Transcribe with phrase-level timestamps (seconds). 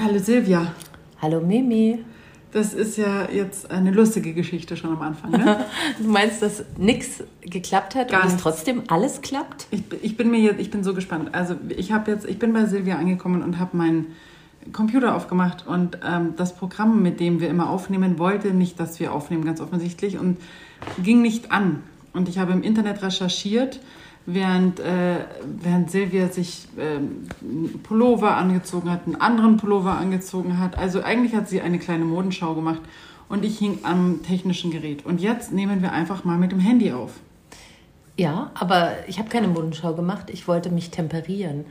[0.00, 0.74] Hallo Silvia.
[1.20, 2.04] Hallo Mimi.
[2.52, 5.32] Das ist ja jetzt eine lustige Geschichte schon am Anfang.
[5.32, 5.64] Ne?
[5.98, 8.42] du meinst, dass nichts geklappt hat Gar und es nichts.
[8.44, 9.66] trotzdem alles klappt?
[9.72, 11.34] Ich, ich bin mir jetzt, ich bin so gespannt.
[11.34, 14.14] Also ich habe jetzt, ich bin bei Silvia angekommen und habe meinen
[14.72, 19.12] Computer aufgemacht und ähm, das Programm, mit dem wir immer aufnehmen, wollte nicht, dass wir
[19.12, 20.38] aufnehmen, ganz offensichtlich und
[21.02, 21.82] ging nicht an.
[22.12, 23.80] Und ich habe im Internet recherchiert,
[24.30, 30.76] während, äh, während Silvia sich ähm, einen Pullover angezogen hat, einen anderen Pullover angezogen hat.
[30.76, 32.82] Also eigentlich hat sie eine kleine Modenschau gemacht
[33.30, 35.06] und ich hing am technischen Gerät.
[35.06, 37.12] Und jetzt nehmen wir einfach mal mit dem Handy auf.
[38.18, 40.28] Ja, aber ich habe keine Modenschau gemacht.
[40.30, 41.64] Ich wollte mich temperieren.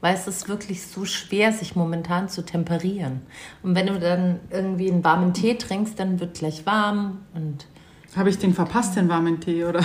[0.00, 3.22] Weil es ist wirklich so schwer, sich momentan zu temperieren.
[3.62, 7.66] Und wenn du dann irgendwie einen warmen Tee trinkst, dann wird gleich warm und
[8.14, 9.80] Habe ich den verpasst, den warmen Tee, oder?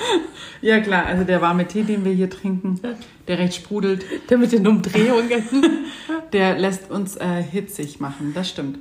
[0.62, 2.80] ja, klar, also der warme Tee, den wir hier trinken,
[3.26, 5.42] der recht sprudelt, der mit den Umdrehungen.
[6.32, 8.78] der lässt uns äh, hitzig machen, das stimmt.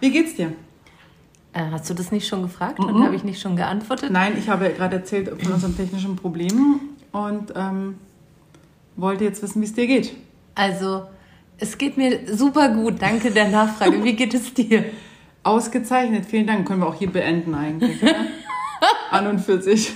[0.00, 0.52] Wie geht's dir?
[1.58, 4.10] äh, hast du das nicht schon gefragt und habe ich nicht schon geantwortet?
[4.10, 6.80] Nein, ich habe gerade erzählt von unseren technischen Problemen
[7.12, 7.96] und ähm,
[8.96, 10.14] wollte jetzt wissen, wie es dir geht.
[10.54, 11.04] Also,
[11.58, 13.00] es geht mir super gut.
[13.00, 14.02] Danke der Nachfrage.
[14.04, 14.84] Wie geht es dir?
[15.42, 16.66] Ausgezeichnet, vielen Dank.
[16.66, 17.98] Können wir auch hier beenden eigentlich.
[19.10, 19.92] An und für sich.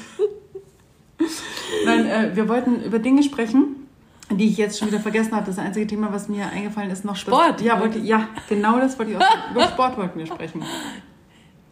[1.85, 3.87] Nein, äh, wir wollten über Dinge sprechen,
[4.31, 5.47] die ich jetzt schon wieder vergessen habe.
[5.47, 7.61] Das einzige Thema, was mir eingefallen ist, noch Sport.
[7.61, 9.51] Das, ja, wollte, ja, genau das wollte ich auch.
[9.51, 10.63] Über Sport wollten wir sprechen.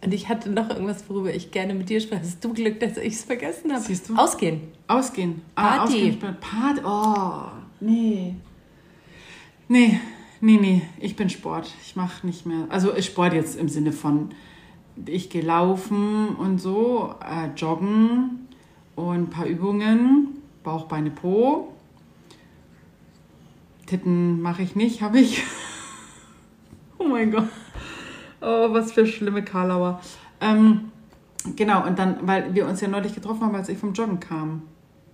[0.03, 2.23] Und ich hatte noch irgendwas, worüber ich gerne mit dir spreche.
[2.23, 3.83] Hast du Glück, dass ich es vergessen habe?
[3.83, 4.17] Siehst du?
[4.17, 4.63] Ausgehen.
[4.89, 5.43] Ausgehen.
[5.55, 5.83] Party.
[5.83, 6.19] ausgehen.
[6.41, 6.81] Party.
[6.85, 8.35] Oh, nee.
[9.69, 10.01] Nee,
[10.41, 10.83] nee, nee.
[10.99, 11.71] Ich bin Sport.
[11.85, 12.65] Ich mache nicht mehr.
[12.71, 14.31] Also Sport jetzt im Sinne von,
[15.05, 18.49] ich gehe laufen und so, äh, joggen
[19.09, 20.29] und ein paar Übungen.
[20.63, 21.73] Bauch, Beine, Po.
[23.87, 25.43] Titten mache ich nicht, habe ich.
[26.99, 27.49] oh mein Gott.
[28.41, 30.01] Oh, was für schlimme Karlauer.
[30.41, 30.93] Ähm,
[31.57, 34.63] genau, und dann, weil wir uns ja neulich getroffen haben, als ich vom Joggen kam.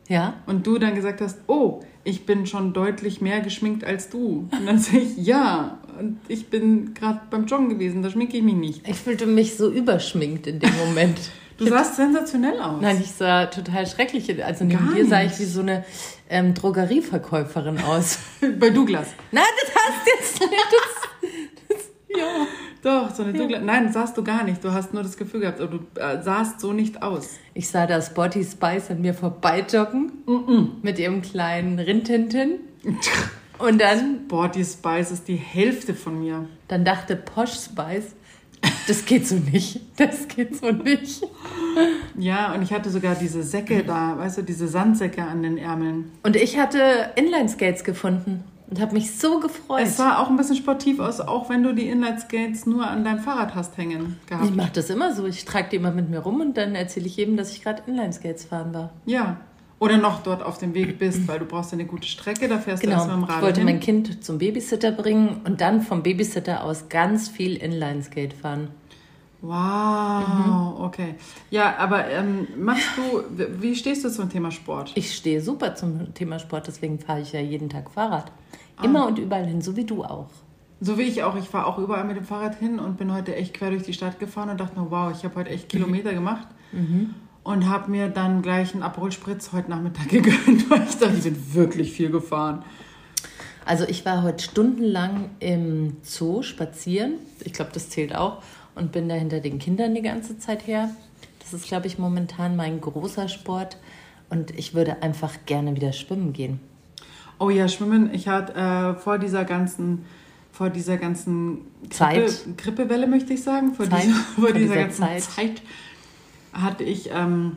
[0.08, 0.34] Ja?
[0.46, 4.48] Und du dann gesagt hast, oh, ich bin schon deutlich mehr geschminkt als du.
[4.52, 8.42] Und dann sage ich, ja, und ich bin gerade beim Joggen gewesen, da schminke ich
[8.44, 8.88] mich nicht.
[8.88, 11.18] Ich fühlte mich so überschminkt in dem Moment.
[11.58, 12.80] Du sahst sensationell aus.
[12.80, 14.44] Nein, ich sah total schrecklich.
[14.44, 15.84] Also neben Gar dir sah ich wie so eine
[16.28, 18.18] ähm, Drogerieverkäuferin aus.
[18.58, 19.08] Bei Douglas.
[19.32, 20.66] Nein, das hast jetzt nicht.
[20.70, 22.46] Das, das, ja.
[22.82, 23.62] Doch, so eine Douglas.
[23.62, 24.62] Nein, sahst du gar nicht.
[24.62, 27.36] Du hast nur das Gefühl gehabt, aber du äh, sahst so nicht aus.
[27.54, 30.12] Ich sah da Sporty Spice an mir vorbeijoggen
[30.82, 32.60] mit ihrem kleinen Rintintin.
[33.58, 36.46] Und dann, die Spice ist die Hälfte von mir.
[36.68, 38.14] dann dachte Posh Spice,
[38.86, 39.80] das geht so nicht.
[39.96, 41.22] Das geht so nicht.
[42.18, 46.12] Ja, und ich hatte sogar diese Säcke da, weißt du, diese Sandsäcke an den Ärmeln.
[46.22, 49.82] Und ich hatte Inline-Skates gefunden und habe mich so gefreut.
[49.82, 53.20] Es sah auch ein bisschen sportiv aus, auch wenn du die Inline-Skates nur an deinem
[53.20, 54.56] Fahrrad hast hängen ich gehabt.
[54.56, 55.26] mache das immer so.
[55.26, 57.82] Ich trage die immer mit mir rum und dann erzähle ich jedem, dass ich gerade
[57.86, 58.92] Inline-Skates fahren war.
[59.04, 59.38] Ja.
[59.78, 62.58] Oder noch dort auf dem Weg bist, weil du brauchst ja eine gute Strecke, da
[62.58, 62.98] fährst du Genau.
[63.00, 63.66] erst mit dem Rad Ich wollte hin.
[63.66, 68.68] mein Kind zum Babysitter bringen und dann vom Babysitter aus ganz viel Inline-Skate fahren.
[69.42, 71.14] Wow, okay.
[71.50, 73.22] Ja, aber ähm, machst du,
[73.60, 74.92] wie stehst du zum Thema Sport?
[74.94, 78.32] Ich stehe super zum Thema Sport, deswegen fahre ich ja jeden Tag Fahrrad.
[78.82, 80.28] Immer und überall hin, so wie du auch.
[80.80, 83.34] So wie ich auch, ich fahre auch überall mit dem Fahrrad hin und bin heute
[83.34, 86.12] echt quer durch die Stadt gefahren und dachte mir, wow, ich habe heute echt Kilometer
[86.12, 86.48] gemacht.
[87.46, 91.22] Und habe mir dann gleich einen Aperol Spritz heute Nachmittag gegönnt, weil ich dachte, ich
[91.22, 92.64] bin wirklich viel gefahren.
[93.64, 97.14] Also ich war heute stundenlang im Zoo spazieren.
[97.44, 98.42] Ich glaube, das zählt auch.
[98.74, 100.90] Und bin da hinter den Kindern die ganze Zeit her.
[101.38, 103.76] Das ist, glaube ich, momentan mein großer Sport.
[104.28, 106.58] Und ich würde einfach gerne wieder schwimmen gehen.
[107.38, 108.12] Oh ja, Schwimmen.
[108.12, 110.04] Ich hatte äh, vor dieser ganzen,
[110.50, 112.26] vor dieser ganzen Zeit.
[112.56, 114.02] Grippe, Grippewelle, möchte ich sagen, vor, Zeit.
[114.02, 115.22] dieser, vor Vor dieser, dieser ganzen Zeit.
[115.22, 115.62] Zeit.
[116.62, 117.52] Hatte ich ähm,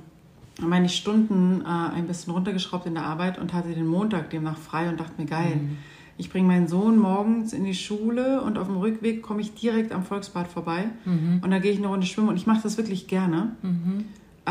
[0.61, 1.65] meine Stunden äh,
[1.95, 5.25] ein bisschen runtergeschraubt in der Arbeit und hatte den Montag demnach frei und dachte mir,
[5.27, 5.77] geil, Mhm.
[6.17, 9.94] ich bringe meinen Sohn morgens in die Schule und auf dem Rückweg komme ich direkt
[9.94, 11.39] am Volksbad vorbei Mhm.
[11.44, 13.56] und da gehe ich eine Runde schwimmen und ich mache das wirklich gerne.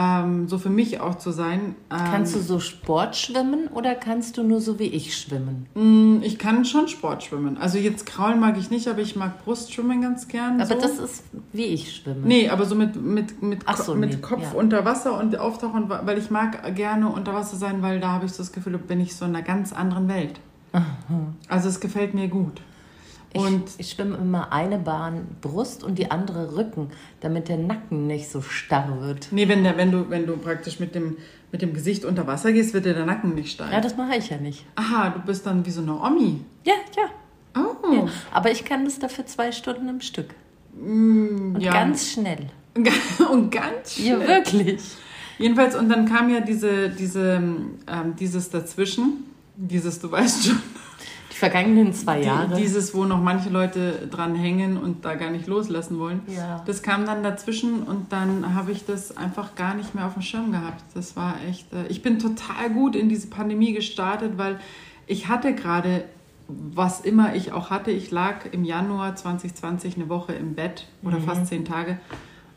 [0.01, 1.75] Ähm, so für mich auch zu sein.
[1.91, 5.67] Ähm, Kannst du so Sport schwimmen oder kannst du nur so wie ich schwimmen?
[5.75, 7.59] Mm, Ich kann schon Sport schwimmen.
[7.59, 10.61] Also jetzt kraulen mag ich nicht, aber ich mag Brustschwimmen ganz gern.
[10.61, 10.81] Aber so.
[10.81, 12.21] das ist wie ich schwimme.
[12.25, 14.53] Nee, aber so mit, mit, mit, Ko- so, mit nee, Kopf ja.
[14.53, 18.33] unter Wasser und auftauchen, weil ich mag gerne unter Wasser sein, weil da habe ich
[18.33, 20.39] so das Gefühl, da bin ich so in einer ganz anderen Welt.
[21.49, 22.61] Also es gefällt mir gut.
[23.33, 26.91] Ich, Und ich schwimme immer eine Bahn Brust und die andere Rücken,
[27.21, 29.29] damit der Nacken nicht so starr wird.
[29.33, 31.17] nee, wenn, der, wenn, du, wenn du praktisch mit dem,
[31.53, 33.71] mit dem Gesicht unter Wasser gehst, wird dir der Nacken nicht steil.
[33.73, 34.65] Ja, das mache ich ja nicht.
[34.77, 36.41] Aha, du bist dann wie so eine Omi.
[36.65, 37.05] Ja, ja.
[37.57, 38.09] Oh, Oh.
[38.33, 40.35] Aber ich kann das dafür zwei Stunden im Stück.
[40.75, 41.73] Mm, Und ja.
[41.73, 42.47] ganz schnell.
[43.33, 44.29] und ganz Ja, schnell.
[44.29, 44.83] wirklich.
[45.39, 47.35] Jedenfalls, und dann kam ja diese, diese,
[47.87, 49.25] ähm, dieses dazwischen,
[49.57, 50.63] dieses, du weißt schon,
[51.39, 52.57] vergangenen zwei Jahre.
[52.57, 56.21] dieses, wo noch manche Leute dran hängen und da gar nicht loslassen wollen.
[56.27, 56.63] Ja.
[56.67, 60.23] Das kam dann dazwischen und dann habe ich das einfach gar nicht mehr auf dem
[60.23, 60.83] Schirm gehabt.
[60.95, 64.59] Das war echt, äh, ich bin total gut in diese Pandemie gestartet, weil
[65.07, 66.05] ich hatte gerade,
[66.49, 71.21] was immer ich auch hatte, ich lag im Januar 2020 eine Woche im Bett oder
[71.21, 71.99] fast zehn Tage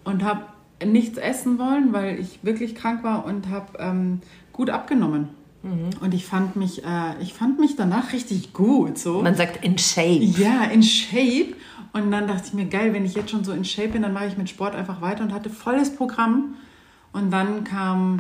[0.04, 0.42] und habe
[0.86, 4.22] nichts essen wollen, weil ich wirklich krank war und habe ähm,
[4.54, 5.30] gut abgenommen.
[5.64, 8.98] Und ich fand mich, äh, ich fand mich danach richtig gut.
[8.98, 9.22] So.
[9.22, 10.24] Man sagt in Shape.
[10.24, 11.54] Ja, in Shape.
[11.94, 14.14] Und dann dachte ich mir, geil, wenn ich jetzt schon so in Shape bin, dann
[14.14, 16.56] mache ich mit Sport einfach weiter und hatte volles Programm.
[17.14, 18.20] Und dann kam,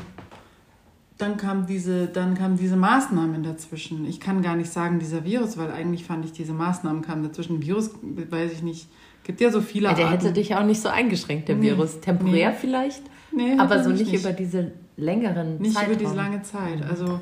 [1.18, 4.06] dann kam diese, dann kamen diese Maßnahmen dazwischen.
[4.06, 7.62] Ich kann gar nicht sagen, dieser Virus, weil eigentlich fand ich, diese Maßnahmen kamen dazwischen.
[7.62, 7.92] Virus,
[8.30, 8.88] weiß ich nicht,
[9.24, 10.20] gibt ja so viele Ja, der Arten.
[10.22, 11.70] hätte dich auch nicht so eingeschränkt, der Nee.
[11.72, 12.02] Virus.
[12.02, 12.56] Temporär Nee.
[12.60, 13.02] vielleicht,
[13.32, 14.22] Nee, aber so nicht, nicht.
[14.22, 15.94] über diese längeren Nicht Zeitraum.
[15.94, 16.84] über diese lange Zeit.
[16.90, 17.22] Also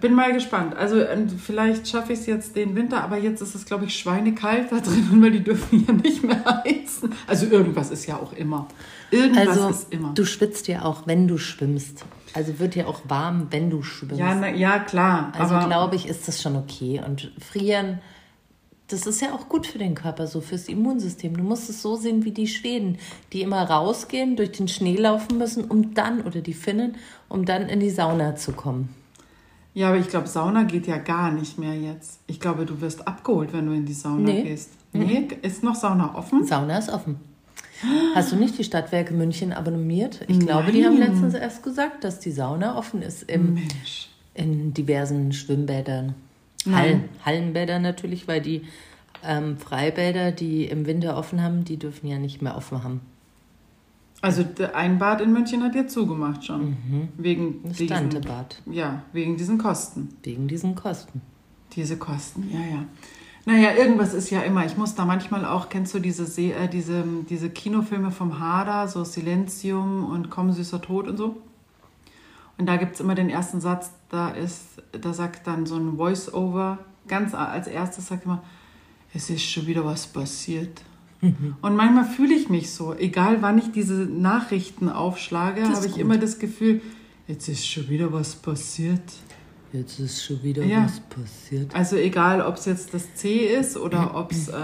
[0.00, 0.74] bin mal gespannt.
[0.76, 3.96] Also und vielleicht schaffe ich es jetzt den Winter, aber jetzt ist es, glaube ich,
[3.96, 7.12] schweinekalt da drin, weil die dürfen ja nicht mehr heizen.
[7.26, 8.66] Also irgendwas ist ja auch immer.
[9.10, 10.12] Irgendwas Also ist immer.
[10.14, 12.04] du schwitzt ja auch, wenn du schwimmst.
[12.32, 14.18] Also wird ja auch warm, wenn du schwimmst.
[14.18, 15.32] ja, na, ja, klar.
[15.38, 17.00] also glaube ich, ist das schon okay.
[17.06, 18.00] Und frieren,
[18.88, 21.36] das ist ja auch gut für den Körper, so fürs Immunsystem.
[21.36, 22.98] Du musst es so sehen wie die Schweden,
[23.32, 26.96] die immer rausgehen, durch den Schnee laufen müssen, um dann, oder die Finnen,
[27.28, 28.90] um dann in die Sauna zu kommen.
[29.72, 32.20] ja, aber ich glaube, Sauna geht ja gar nicht mehr jetzt.
[32.26, 34.42] Ich glaube, du wirst abgeholt, wenn du in die Sauna Nee.
[34.42, 34.70] gehst.
[34.92, 36.44] Nee, ist noch Sauna offen?
[36.44, 37.16] Sauna ist offen.
[38.14, 40.20] Hast du nicht die Stadtwerke München abonniert?
[40.28, 41.10] Ich glaube, die haben Nein.
[41.10, 44.08] letztens erst gesagt, dass die Sauna offen ist im, Mensch.
[44.34, 46.14] in diversen Schwimmbädern.
[46.72, 48.62] Hallen, Hallenbäder natürlich, weil die
[49.22, 53.00] ähm, Freibäder, die im Winter offen haben, die dürfen ja nicht mehr offen haben.
[54.20, 57.10] Also der- ein Bad in München hat ja zugemacht schon.
[57.18, 60.08] Wegen Das diesen, Dantebad, ja, wegen diesen Kosten.
[60.22, 61.20] wegen diesen Kosten.
[61.76, 62.84] Diese Kosten, ja, ja.
[63.46, 64.64] Naja, irgendwas ist ja immer.
[64.64, 68.88] Ich muss da manchmal auch, kennst du diese, Se äh, diese, diese Kinofilme vom Hader,
[68.88, 71.36] so Silenzium und Komm süßer Tod und so?
[72.58, 75.96] Und da gibt es immer den ersten Satz, da ist, da sagt dann so ein
[75.96, 76.78] Voice-Over,
[77.08, 78.42] ganz als erstes sagt immer,
[79.12, 80.82] es ist schon wieder was passiert.
[81.62, 86.00] Und manchmal fühle ich mich so, egal wann ich diese Nachrichten aufschlage, habe ich gut.
[86.00, 86.82] immer das Gefühl,
[87.26, 89.00] jetzt ist schon wieder was passiert.
[89.72, 90.84] Jetzt ist schon wieder Ja.
[90.84, 91.74] was passiert.
[91.74, 94.54] Also egal, ob es jetzt das C ist oder ob es äh,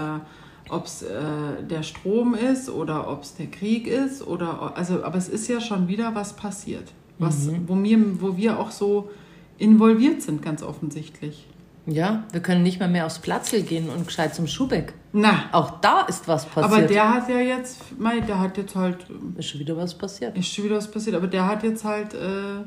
[0.69, 5.29] ob's, äh, der Strom ist oder ob es der Krieg ist oder also, aber es
[5.29, 9.09] ist ja schon wieder was passiert, was wo wir wo wir auch so
[9.57, 11.47] involviert sind, ganz offensichtlich.
[11.87, 14.93] Ja, wir können nicht mal mehr aufs Platzl gehen und gescheit zum Schubeck.
[15.13, 16.65] Na, Auch da ist was passiert.
[16.65, 18.97] aber der hat ja jetzt, mei, der hat jetzt halt
[19.37, 20.37] ist schon wieder was passiert.
[20.37, 22.63] ist schon wieder was passiert, aber der hat jetzt halt äh,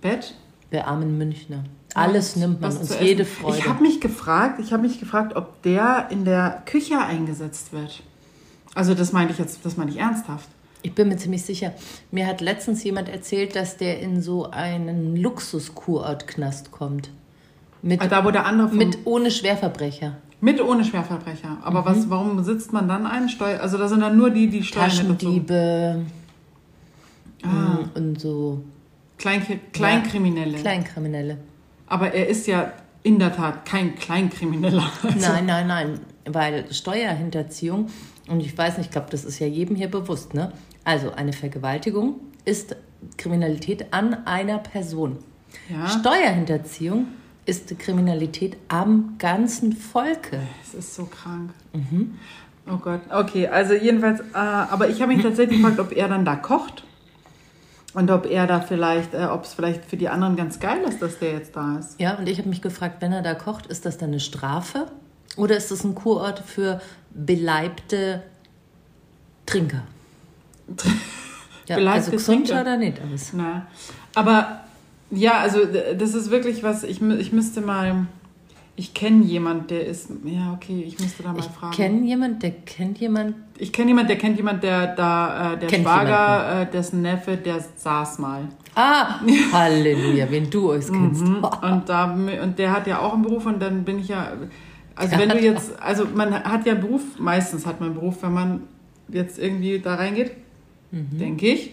[0.00, 0.34] Bett.
[0.72, 1.64] Der armen Münchner.
[1.94, 3.58] Alles nimmt man uns jede Freude.
[3.58, 8.02] Ich habe mich gefragt, ich habe mich gefragt, ob der in der Küche eingesetzt wird.
[8.74, 10.48] Also das meine ich jetzt, das meine ich ernsthaft.
[10.82, 11.72] Ich bin mir ziemlich sicher.
[12.10, 17.10] Mir hat letztens jemand erzählt, dass der in so einen Luxus-Kurort-Knast kommt.
[17.82, 20.16] Mit, Ah, Da wo der andere vom, mit ohne Schwerverbrecher.
[20.40, 21.58] mit ohne Schwerverbrecher.
[21.62, 21.84] Aber Mhm.
[21.86, 23.28] was, warum sitzt man dann ein?
[23.28, 24.88] Steuer, also da sind dann nur die, die Steuern.
[24.90, 26.04] Taschendiebe
[27.44, 27.48] Ah.
[27.48, 28.62] mm, und so
[29.18, 30.58] Klein, Kleinkriminelle.
[30.58, 31.38] Kleinkriminelle.
[31.86, 32.72] Aber er ist ja
[33.04, 34.90] in der Tat kein Kleinkrimineller.
[35.02, 36.00] Also, Nein, nein, nein.
[36.24, 37.88] Weil Steuerhinterziehung,
[38.28, 40.52] und ich weiß nicht, ich glaube, das ist ja jedem hier bewusst, ne?
[40.84, 42.76] Also eine Vergewaltigung ist
[43.16, 45.18] Kriminalität an einer Person.
[45.68, 47.08] Ja, Steuerhinterziehung
[47.46, 50.40] ist Kriminalität am ganzen Volke.
[50.62, 51.50] es ist so krank.
[51.72, 52.18] Mhm.
[52.70, 53.00] Oh Gott.
[53.10, 56.84] Okay, also jedenfalls, äh, aber ich habe mich tatsächlich gefragt, ob er dann da kocht.
[57.94, 61.02] Und ob er da vielleicht, äh, ob es vielleicht für die anderen ganz geil ist,
[61.02, 62.00] dass der jetzt da ist.
[62.00, 64.86] Ja, und ich habe mich gefragt, wenn er da kocht, ist das dann eine Strafe
[65.36, 68.22] oder ist das ein Kurort für beleibte
[69.44, 69.82] Trinker?
[71.68, 73.32] Ja, also gesund oder nicht alles.
[73.34, 73.66] Na,
[74.16, 74.62] aber
[75.10, 75.60] ja, also
[75.96, 78.06] das ist wirklich was, ich, ich müsste mal,
[78.74, 81.72] ich kenne jemand, der ist, ja okay, ich müsste da mal Ich fragen.
[81.72, 83.36] kenne jemand, der kennt jemand.
[83.58, 87.36] ich kenne jemand, der kennt jemand, der da, äh, der Kennt Schwager, äh, dessen Neffe,
[87.36, 88.48] der saß mal.
[88.74, 89.20] Ah,
[89.52, 91.22] Halleluja, wenn du euch kennst.
[91.22, 91.44] Mhm.
[91.62, 94.32] Und, da, und der hat ja auch einen Beruf und dann bin ich ja,
[94.96, 98.22] also wenn du jetzt, also man hat ja einen Beruf, meistens hat man einen Beruf,
[98.22, 98.62] wenn man
[99.08, 100.32] jetzt irgendwie da reingeht,
[100.92, 101.18] Mhm.
[101.18, 101.72] denke ich.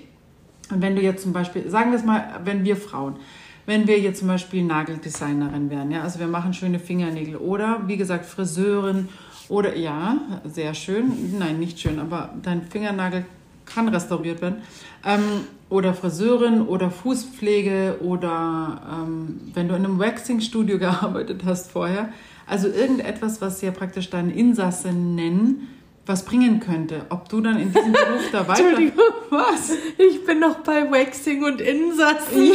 [0.71, 3.17] Und wenn du jetzt zum Beispiel, sagen wir es mal, wenn wir Frauen,
[3.65, 7.97] wenn wir jetzt zum Beispiel Nageldesignerin wären, ja, also wir machen schöne Fingernägel oder wie
[7.97, 9.09] gesagt Friseurin
[9.49, 11.37] Oder ja, sehr schön.
[11.39, 13.25] Nein, nicht schön, aber dein Fingernagel
[13.65, 14.61] kann restauriert werden.
[15.03, 15.21] Ähm,
[15.69, 22.09] oder Friseurin oder Fußpflege oder ähm, wenn du in einem Waxing-Studio gearbeitet hast vorher.
[22.47, 25.67] Also irgendetwas, was ja praktisch deine Insassinnen
[26.09, 27.05] was bringen könnte.
[27.09, 28.67] Ob du dann in diesem Beruf da weiter...
[28.67, 29.71] Entschuldigung, was?
[29.97, 32.45] Ich bin noch bei Waxing und Insassen.
[32.45, 32.53] Ja.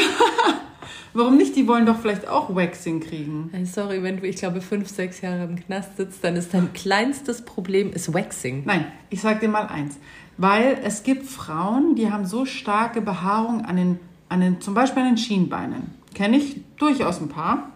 [1.14, 1.54] Warum nicht?
[1.54, 3.50] Die wollen doch vielleicht auch Waxing kriegen.
[3.64, 7.42] Sorry, wenn du, ich glaube, fünf, sechs Jahre im Knast sitzt, dann ist dein kleinstes
[7.42, 8.64] Problem ist Waxing.
[8.66, 9.98] Nein, ich sag dir mal eins.
[10.36, 15.04] Weil es gibt Frauen, die haben so starke Behaarung an den, an den zum Beispiel
[15.04, 15.94] an den Schienbeinen.
[16.12, 17.70] Kenne ich durchaus ein paar,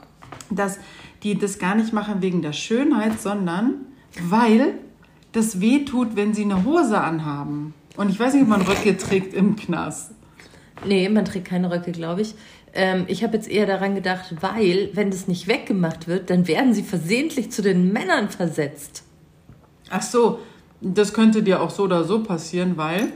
[0.50, 0.80] dass
[1.22, 3.74] die das gar nicht machen wegen der Schönheit, sondern
[4.20, 4.74] weil
[5.32, 7.74] das weh tut, wenn sie eine Hose anhaben.
[7.96, 10.12] Und ich weiß nicht, ob man Röcke trägt im Knast.
[10.84, 12.34] Nee, man trägt keine Röcke, glaube ich.
[12.72, 16.74] Ähm, ich habe jetzt eher daran gedacht, weil, wenn das nicht weggemacht wird, dann werden
[16.74, 19.02] sie versehentlich zu den Männern versetzt.
[19.90, 20.38] Ach so,
[20.80, 23.12] das könnte dir auch so oder so passieren, weil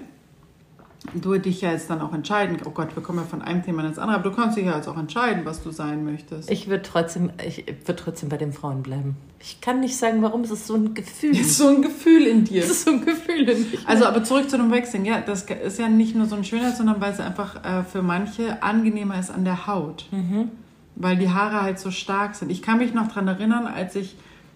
[1.15, 2.57] du dich ja jetzt dann auch entscheiden.
[2.65, 4.77] Oh Gott, wir kommen ja von einem Thema ins andere, aber du kannst dich ja
[4.77, 6.51] jetzt auch entscheiden, was du sein möchtest.
[6.51, 9.17] Ich würde trotzdem, ich würde trotzdem bei den Frauen bleiben.
[9.41, 10.43] Ich kann nicht sagen, warum.
[10.43, 11.33] Es ist so ein Gefühl.
[11.33, 12.63] Es ist so ein Gefühl in dir.
[12.63, 13.79] Es ist so ein Gefühl in dir.
[13.87, 15.05] Also, aber zurück zu dem Waxing.
[15.05, 18.03] Ja, das ist ja nicht nur so ein Schönheit, sondern weil es einfach äh, für
[18.03, 20.07] manche angenehmer ist an der Haut.
[20.13, 20.51] Mhm.
[20.95, 22.51] Weil die Haare halt so stark sind.
[22.51, 24.15] Ich kann mich noch daran erinnern, als ich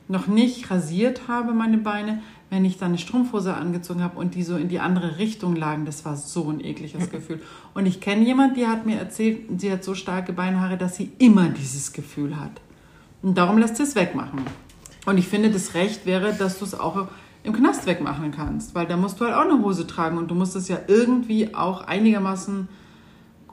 [0.09, 4.43] noch nicht rasiert habe, meine Beine, wenn ich dann eine Strumpfhose angezogen habe und die
[4.43, 7.43] so in die andere Richtung lagen, das war so ein ekliges Gefühl.
[7.75, 11.11] Und ich kenne jemanden, die hat mir erzählt, sie hat so starke Beinhaare, dass sie
[11.19, 12.61] immer dieses Gefühl hat.
[13.23, 14.41] Und darum lässt sie es wegmachen.
[15.07, 17.09] Und ich finde, das Recht wäre, dass du es auch
[17.43, 20.35] im Knast wegmachen kannst, weil da musst du halt auch eine Hose tragen und du
[20.35, 22.69] musst es ja irgendwie auch einigermaßen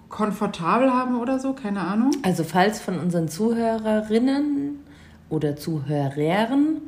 [0.09, 2.11] komfortabel haben oder so, keine Ahnung.
[2.23, 4.79] Also falls von unseren Zuhörerinnen
[5.29, 6.81] oder Zuhörern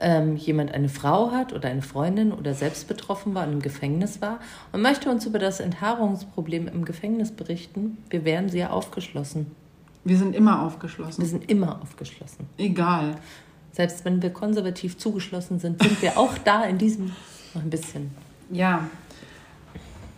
[0.00, 4.20] ähm, jemand eine Frau hat oder eine Freundin oder selbst betroffen war und im Gefängnis
[4.20, 4.40] war
[4.72, 9.50] und möchte uns über das Enthaarungsproblem im Gefängnis berichten, wir wären sehr aufgeschlossen.
[10.04, 11.22] Wir sind immer aufgeschlossen.
[11.22, 12.46] Wir sind immer aufgeschlossen.
[12.58, 13.16] Egal.
[13.72, 17.12] Selbst wenn wir konservativ zugeschlossen sind, sind wir auch da in diesem
[17.54, 18.10] noch ein bisschen.
[18.50, 18.88] Ja.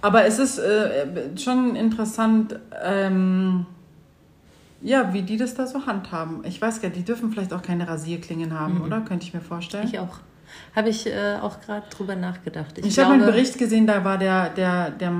[0.00, 1.06] Aber es ist äh,
[1.36, 3.66] schon interessant, ähm,
[4.80, 6.44] ja, wie die das da so handhaben.
[6.44, 8.82] Ich weiß gar nicht, die dürfen vielleicht auch keine Rasierklingen haben, mhm.
[8.82, 9.00] oder?
[9.00, 9.86] Könnte ich mir vorstellen.
[9.86, 10.20] Ich auch.
[10.74, 12.78] Habe ich äh, auch gerade drüber nachgedacht.
[12.78, 15.12] Ich, ich habe einen Bericht gesehen, da war der, der, der,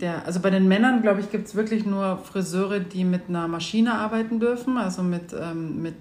[0.00, 3.48] der also bei den Männern, glaube ich, gibt es wirklich nur Friseure, die mit einer
[3.48, 5.96] Maschine arbeiten dürfen, also mit, ähm, mit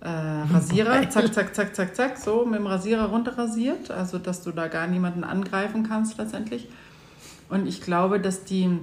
[0.00, 4.50] äh, Rasierer, zack, zack, zack, zack, zack, so mit dem Rasierer runterrasiert, also dass du
[4.50, 6.68] da gar niemanden angreifen kannst letztendlich.
[7.50, 8.78] Und ich glaube, dass die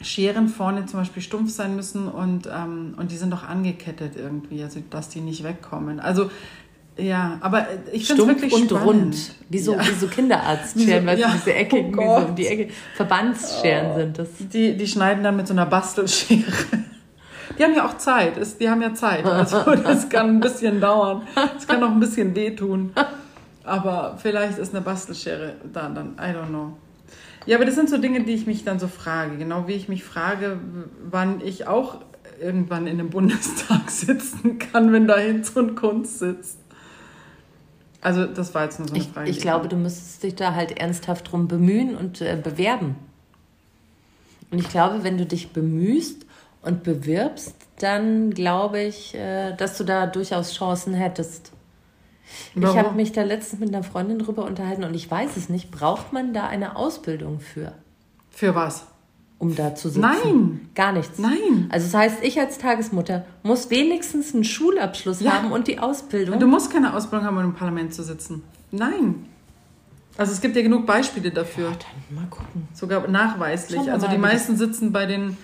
[0.00, 4.62] Scheren vorne zum Beispiel stumpf sein müssen und, ähm, und die sind doch angekettet irgendwie,
[4.62, 5.98] also dass die nicht wegkommen.
[6.00, 6.30] Also
[6.96, 8.86] ja, aber ich finde es wirklich und spannend.
[8.86, 9.86] rund, wie so, ja.
[9.86, 11.30] wie so Kinderarztscheren, weil ja.
[11.32, 13.96] diese eckigen, oh wie so die Ecke, Verbandsscheren oh.
[13.98, 14.28] sind das.
[14.52, 16.42] Die, die schneiden dann mit so einer Bastelschere.
[17.56, 21.22] Die haben ja auch Zeit, die haben ja Zeit, also das kann ein bisschen dauern,
[21.56, 22.92] es kann auch ein bisschen wehtun,
[23.64, 26.76] aber vielleicht ist eine Bastelschere da dann, I don't know.
[27.46, 29.36] Ja, aber das sind so Dinge, die ich mich dann so frage.
[29.36, 30.58] Genau wie ich mich frage,
[31.10, 32.00] wann ich auch
[32.40, 36.58] irgendwann in einem Bundestag sitzen kann, wenn da Hinz und Kunst sitzt.
[38.00, 39.30] Also das war jetzt nur so eine Frage.
[39.30, 42.96] Ich, ich glaube, du müsstest dich da halt ernsthaft drum bemühen und äh, bewerben.
[44.50, 46.24] Und ich glaube, wenn du dich bemühst
[46.62, 51.52] und bewirbst, dann glaube ich, äh, dass du da durchaus Chancen hättest.
[52.54, 52.76] Warum?
[52.76, 55.70] Ich habe mich da letztens mit einer Freundin drüber unterhalten und ich weiß es nicht.
[55.70, 57.72] Braucht man da eine Ausbildung für?
[58.30, 58.86] Für was?
[59.38, 60.00] Um da zu sitzen?
[60.00, 60.70] Nein.
[60.74, 61.18] Gar nichts.
[61.18, 61.68] Nein.
[61.70, 65.32] Also das heißt, ich als Tagesmutter muss wenigstens einen Schulabschluss ja.
[65.32, 66.40] haben und die Ausbildung.
[66.40, 68.42] Du musst keine Ausbildung haben, um im Parlament zu sitzen.
[68.72, 69.26] Nein.
[70.16, 71.68] Also es gibt ja genug Beispiele dafür.
[71.70, 72.66] Ja, dann mal gucken.
[72.74, 73.90] Sogar nachweislich.
[73.90, 75.36] Also die meisten sitzen bei den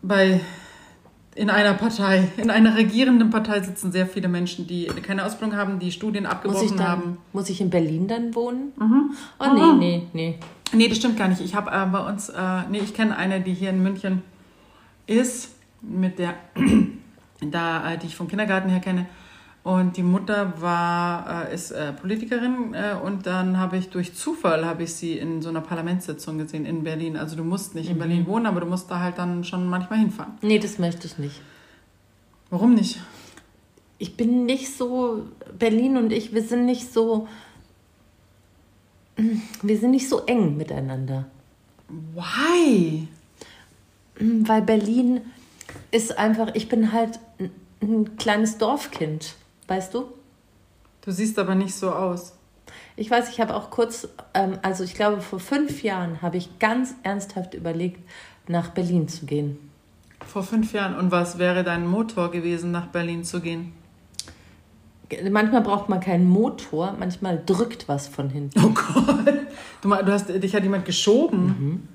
[0.00, 0.40] bei
[1.34, 5.78] in einer Partei, in einer regierenden Partei sitzen sehr viele Menschen, die keine Ausbildung haben,
[5.78, 7.18] die Studien abgebrochen muss dann, haben.
[7.32, 8.72] Muss ich in Berlin dann wohnen?
[8.78, 9.10] Mhm.
[9.38, 9.78] Oh nee, mhm.
[9.78, 10.38] nee, nee.
[10.74, 11.40] Nee, das stimmt gar nicht.
[11.40, 14.22] Ich habe äh, bei uns, äh, nee, ich kenne eine, die hier in München
[15.06, 16.34] ist, mit der,
[17.40, 19.06] da, äh, die ich vom Kindergarten her kenne.
[19.64, 24.66] Und die Mutter war, äh, ist äh, Politikerin äh, und dann habe ich durch Zufall
[24.66, 27.16] habe ich sie in so einer Parlamentssitzung gesehen in Berlin.
[27.16, 27.92] Also du musst nicht mhm.
[27.92, 30.32] in Berlin wohnen, aber du musst da halt dann schon manchmal hinfahren.
[30.42, 31.40] Nee, das möchte ich nicht.
[32.50, 33.00] Warum nicht?
[33.98, 35.26] Ich bin nicht so,
[35.56, 37.28] Berlin und ich, wir sind nicht so,
[39.62, 41.26] wir sind nicht so eng miteinander.
[41.88, 43.06] Why?
[44.18, 45.20] Weil Berlin
[45.92, 47.20] ist einfach, ich bin halt
[47.80, 49.36] ein kleines Dorfkind.
[49.72, 50.04] Weißt du?
[51.00, 52.34] Du siehst aber nicht so aus.
[52.94, 56.58] Ich weiß, ich habe auch kurz, ähm, also ich glaube vor fünf Jahren habe ich
[56.58, 57.98] ganz ernsthaft überlegt,
[58.48, 59.56] nach Berlin zu gehen.
[60.26, 60.94] Vor fünf Jahren.
[60.94, 63.72] Und was wäre dein Motor gewesen, nach Berlin zu gehen?
[65.30, 68.60] Manchmal braucht man keinen Motor, manchmal drückt was von hinten.
[68.62, 69.24] Oh Gott.
[69.80, 71.46] Du, du hast, dich hat jemand geschoben.
[71.46, 71.88] Mhm.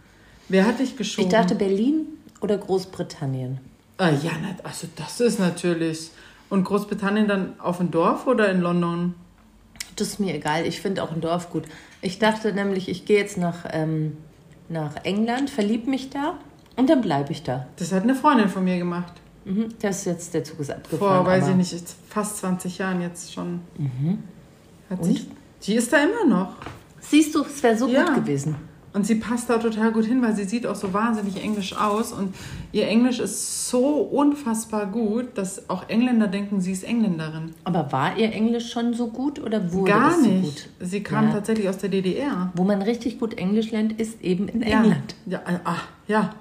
[0.50, 1.28] Wer hat dich geschoben?
[1.28, 2.08] Ich dachte Berlin
[2.42, 3.60] oder Großbritannien.
[4.00, 4.32] Ah, ja,
[4.64, 6.10] also das ist natürlich.
[6.50, 9.16] Und Großbritannien dann auf dem Dorf oder in London?
[9.96, 10.66] Das ist mir egal.
[10.66, 11.64] Ich finde auch ein Dorf gut.
[12.02, 14.18] Ich dachte nämlich, ich gehe jetzt nach, ähm,
[14.70, 16.38] nach England, verliebe mich da
[16.76, 17.68] und dann bleibe ich da.
[17.78, 19.14] Das hat eine Freundin von mir gemacht.
[19.46, 21.26] Mhm, das ist jetzt, der Zug ist abgefahren.
[21.26, 21.74] Vor, weiß ich nicht,
[22.10, 23.62] fast 20 Jahren jetzt schon.
[23.78, 24.24] Mhm.
[24.90, 25.06] Hat und?
[25.06, 25.28] Sich,
[25.64, 26.56] die ist da immer noch.
[27.00, 28.06] Siehst du, es wäre so ja.
[28.06, 28.56] gut gewesen.
[28.98, 32.12] Und sie passt da total gut hin, weil sie sieht auch so wahnsinnig englisch aus.
[32.12, 32.34] Und
[32.72, 37.54] ihr Englisch ist so unfassbar gut, dass auch Engländer denken, sie ist Engländerin.
[37.64, 40.42] Aber war ihr Englisch schon so gut oder wurde Gar es so nicht.
[40.42, 40.70] gut?
[40.80, 41.34] Sie kam ja.
[41.34, 42.52] tatsächlich aus der DDR.
[42.56, 44.80] Wo man richtig gut Englisch lernt, ist eben in ja.
[44.82, 45.14] England.
[45.28, 46.32] Ja, ach, ja.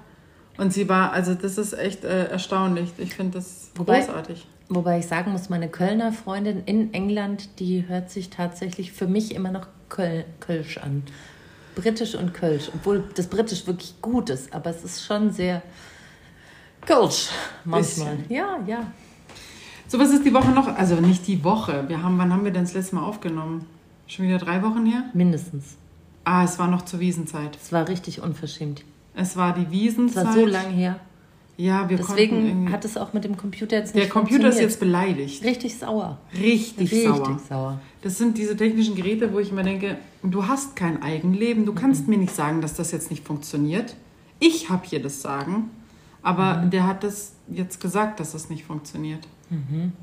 [0.57, 2.89] Und sie war, also das ist echt äh, erstaunlich.
[2.97, 4.47] Ich finde das wobei, großartig.
[4.67, 9.35] Wobei ich sagen muss, meine Kölner Freundin in England, die hört sich tatsächlich für mich
[9.35, 11.03] immer noch Köl Kölsch an.
[11.77, 12.69] Britisch und Kölsch.
[12.73, 15.61] Obwohl das Britisch wirklich gut ist, aber es ist schon sehr
[16.85, 17.29] Kölsch
[17.65, 18.15] manchmal.
[18.15, 18.35] Bisschen.
[18.35, 18.91] Ja, ja.
[19.87, 20.67] So, was ist die Woche noch?
[20.75, 21.85] Also nicht die Woche.
[21.87, 23.65] Wir haben, wann haben wir denn das letzte Mal aufgenommen?
[24.07, 25.03] Schon wieder drei Wochen her?
[25.13, 25.77] Mindestens.
[26.25, 27.57] Ah, es war noch zur Wiesenzeit.
[27.61, 28.83] Es war richtig unverschämt.
[29.13, 30.23] Es war die Wiesenzeit.
[30.23, 30.99] Es war so lang her.
[31.57, 34.79] Ja, wir Deswegen hat es auch mit dem Computer jetzt nicht Der Computer ist jetzt
[34.79, 35.43] beleidigt.
[35.43, 36.19] Richtig sauer.
[36.33, 37.39] Richtig, Richtig sauer.
[37.49, 37.79] sauer.
[38.03, 41.65] Das sind diese technischen Geräte, wo ich immer denke, du hast kein Eigenleben.
[41.65, 42.11] Du kannst mhm.
[42.11, 43.95] mir nicht sagen, dass das jetzt nicht funktioniert.
[44.39, 45.71] Ich habe hier das Sagen,
[46.21, 46.69] aber mhm.
[46.69, 49.27] der hat das jetzt gesagt, dass das nicht funktioniert.
[49.49, 49.93] Mhm.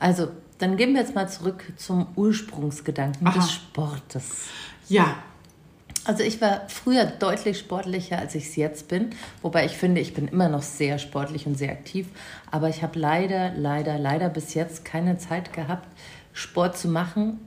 [0.00, 3.38] Also, dann gehen wir jetzt mal zurück zum Ursprungsgedanken Aha.
[3.38, 4.46] des Sportes.
[4.88, 5.14] Ja,
[6.04, 9.10] also ich war früher deutlich sportlicher, als ich es jetzt bin.
[9.40, 12.08] Wobei ich finde, ich bin immer noch sehr sportlich und sehr aktiv.
[12.50, 15.88] Aber ich habe leider, leider, leider bis jetzt keine Zeit gehabt,
[16.32, 17.38] Sport zu machen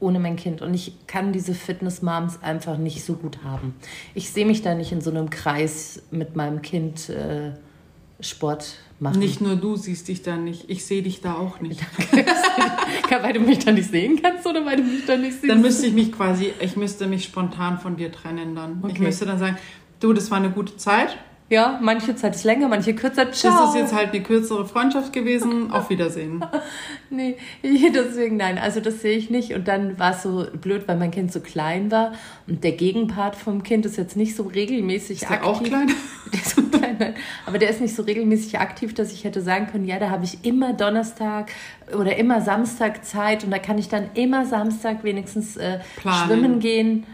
[0.00, 0.60] ohne mein Kind.
[0.62, 3.74] Und ich kann diese Fitness-Moms einfach nicht so gut haben.
[4.14, 7.52] Ich sehe mich da nicht in so einem Kreis mit meinem Kind äh,
[8.20, 9.20] Sport machen.
[9.20, 11.80] Nicht nur du siehst dich da nicht, ich sehe dich da auch nicht.
[13.22, 15.48] Weil du mich da nicht sehen kannst oder weil du mich da nicht siehst?
[15.48, 18.80] Dann müsste ich mich quasi, ich müsste mich spontan von dir trennen dann.
[18.82, 18.92] Okay.
[18.94, 19.56] Ich müsste dann sagen,
[20.00, 21.16] du, das war eine gute Zeit,
[21.50, 23.30] ja, manche Zeit ist länger, manche kürzer.
[23.30, 23.66] Ciao.
[23.66, 25.70] Das ist jetzt halt eine kürzere Freundschaft gewesen.
[25.72, 26.42] Auf Wiedersehen.
[27.10, 28.56] nee, deswegen nein.
[28.56, 29.52] Also das sehe ich nicht.
[29.52, 32.12] Und dann war es so blöd, weil mein Kind so klein war.
[32.46, 35.46] Und der Gegenpart vom Kind ist jetzt nicht so regelmäßig ist aktiv.
[35.46, 35.92] auch klein?
[36.32, 37.14] Der ist so klein, nein.
[37.46, 40.24] Aber der ist nicht so regelmäßig aktiv, dass ich hätte sagen können, ja, da habe
[40.24, 41.52] ich immer Donnerstag
[41.96, 43.44] oder immer Samstag Zeit.
[43.44, 47.06] Und da kann ich dann immer Samstag wenigstens äh, schwimmen gehen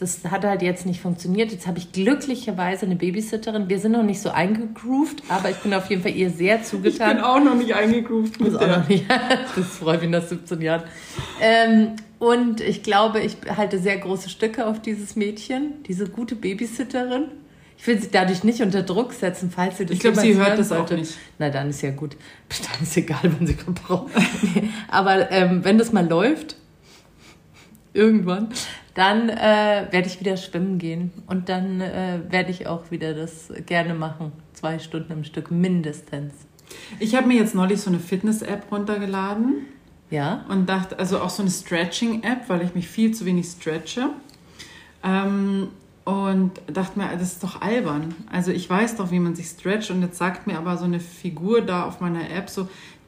[0.00, 1.52] das hat halt jetzt nicht funktioniert.
[1.52, 3.68] Jetzt habe ich glücklicherweise eine Babysitterin.
[3.68, 7.10] Wir sind noch nicht so eingegroovt, aber ich bin auf jeden Fall ihr sehr zugetan.
[7.10, 8.40] Ich bin auch noch nicht eingegroovt.
[8.40, 8.86] Mit der.
[8.88, 9.04] Nicht,
[9.56, 10.84] das freut mich nach 17 Jahren.
[11.42, 17.26] Ähm, und ich glaube, ich halte sehr große Stücke auf dieses Mädchen, diese gute Babysitterin.
[17.76, 20.58] Ich will sie dadurch nicht unter Druck setzen, falls sie das Ich glaube, sie hört
[20.58, 20.94] das sollte.
[20.94, 21.14] auch nicht.
[21.38, 22.16] Na, dann ist ja gut.
[22.48, 24.12] Dann ist egal, wenn sie verbraucht.
[24.88, 26.56] aber ähm, wenn das mal läuft,
[27.92, 28.48] irgendwann,
[28.94, 33.52] dann äh, werde ich wieder schwimmen gehen und dann äh, werde ich auch wieder das
[33.66, 34.32] gerne machen.
[34.52, 36.34] Zwei Stunden im Stück mindestens.
[36.98, 39.66] Ich habe mir jetzt neulich so eine Fitness-App runtergeladen.
[40.10, 40.44] Ja.
[40.48, 44.10] Und dachte, also auch so eine Stretching-App, weil ich mich viel zu wenig stretche.
[45.04, 45.68] Ähm,
[46.04, 48.14] und dachte mir, das ist doch albern.
[48.30, 50.98] Also ich weiß doch, wie man sich stretcht und jetzt sagt mir aber so eine
[50.98, 52.62] Figur da auf meiner App so,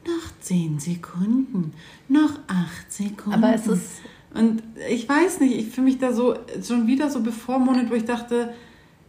[0.05, 1.73] noch 10 Sekunden,
[2.07, 3.43] noch 8 Sekunden.
[3.43, 4.01] Aber es ist
[4.33, 8.05] und ich weiß nicht, ich fühle mich da so schon wieder so bevormundet, wo ich
[8.05, 8.53] dachte,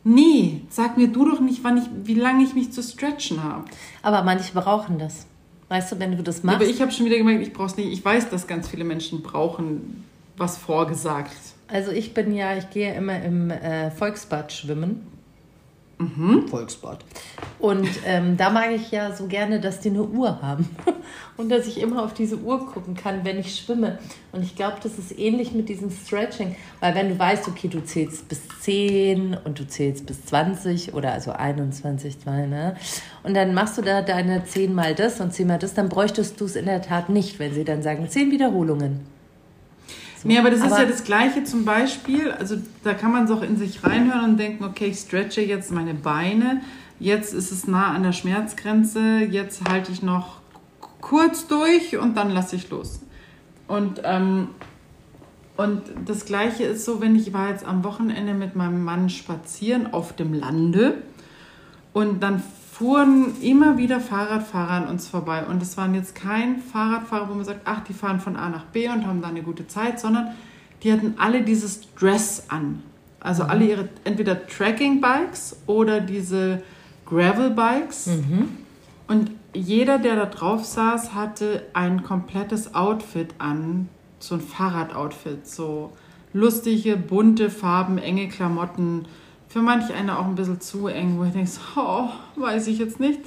[0.04, 3.64] nee, sag mir du doch nicht, wann ich, wie lange ich mich zu stretchen habe.
[4.02, 5.26] Aber manche brauchen das.
[5.68, 6.60] Weißt du, wenn du das machst.
[6.60, 7.90] Ja, aber ich habe schon wieder gemerkt, ich brauche es nicht.
[7.90, 10.04] Ich weiß, dass ganz viele Menschen brauchen
[10.36, 11.36] was vorgesagt.
[11.68, 15.06] Also ich bin ja, ich gehe immer im äh, Volksbad schwimmen.
[16.04, 16.48] Mhm.
[16.48, 17.04] Volksbad.
[17.58, 20.68] Und ähm, da mag ich ja so gerne, dass die eine Uhr haben.
[21.36, 23.98] Und dass ich immer auf diese Uhr gucken kann, wenn ich schwimme.
[24.30, 26.54] Und ich glaube, das ist ähnlich mit diesem Stretching.
[26.78, 31.12] Weil wenn du weißt, okay, du zählst bis 10 und du zählst bis 20 oder
[31.12, 32.76] also 21, 2, ne?
[33.24, 36.40] Und dann machst du da deine 10 mal das und 10 mal das, dann bräuchtest
[36.40, 39.13] du es in der Tat nicht, wenn sie dann sagen, 10 Wiederholungen.
[40.24, 40.28] So.
[40.28, 42.32] Nee, aber das aber ist ja das Gleiche zum Beispiel.
[42.32, 45.70] Also da kann man es auch in sich reinhören und denken, okay, ich stretche jetzt
[45.70, 46.62] meine Beine.
[46.98, 49.18] Jetzt ist es nah an der Schmerzgrenze.
[49.18, 50.40] Jetzt halte ich noch
[51.00, 53.00] kurz durch und dann lasse ich los.
[53.68, 54.48] Und, ähm,
[55.56, 59.92] und das Gleiche ist so, wenn ich war jetzt am Wochenende mit meinem Mann spazieren
[59.92, 61.02] auf dem Lande
[61.92, 62.42] und dann
[62.74, 65.44] fuhren immer wieder Fahrradfahrer an uns vorbei.
[65.46, 68.64] Und es waren jetzt kein Fahrradfahrer, wo man sagt, ach, die fahren von A nach
[68.64, 70.34] B und haben da eine gute Zeit, sondern
[70.82, 72.82] die hatten alle dieses Dress an.
[73.20, 73.50] Also mhm.
[73.50, 76.62] alle ihre entweder Tracking-Bikes oder diese
[77.06, 78.06] Gravel-Bikes.
[78.08, 78.48] Mhm.
[79.06, 85.92] Und jeder, der da drauf saß, hatte ein komplettes Outfit an, so ein Fahrradoutfit, so
[86.32, 89.06] lustige, bunte Farben, enge Klamotten.
[89.54, 92.98] Für manch eine auch ein bisschen zu eng, wo ich denke, oh, weiß ich jetzt
[92.98, 93.20] nicht.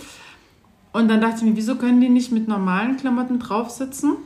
[0.91, 4.17] Und dann dachte ich mir, wieso können die nicht mit normalen Klamotten drauf sitzen?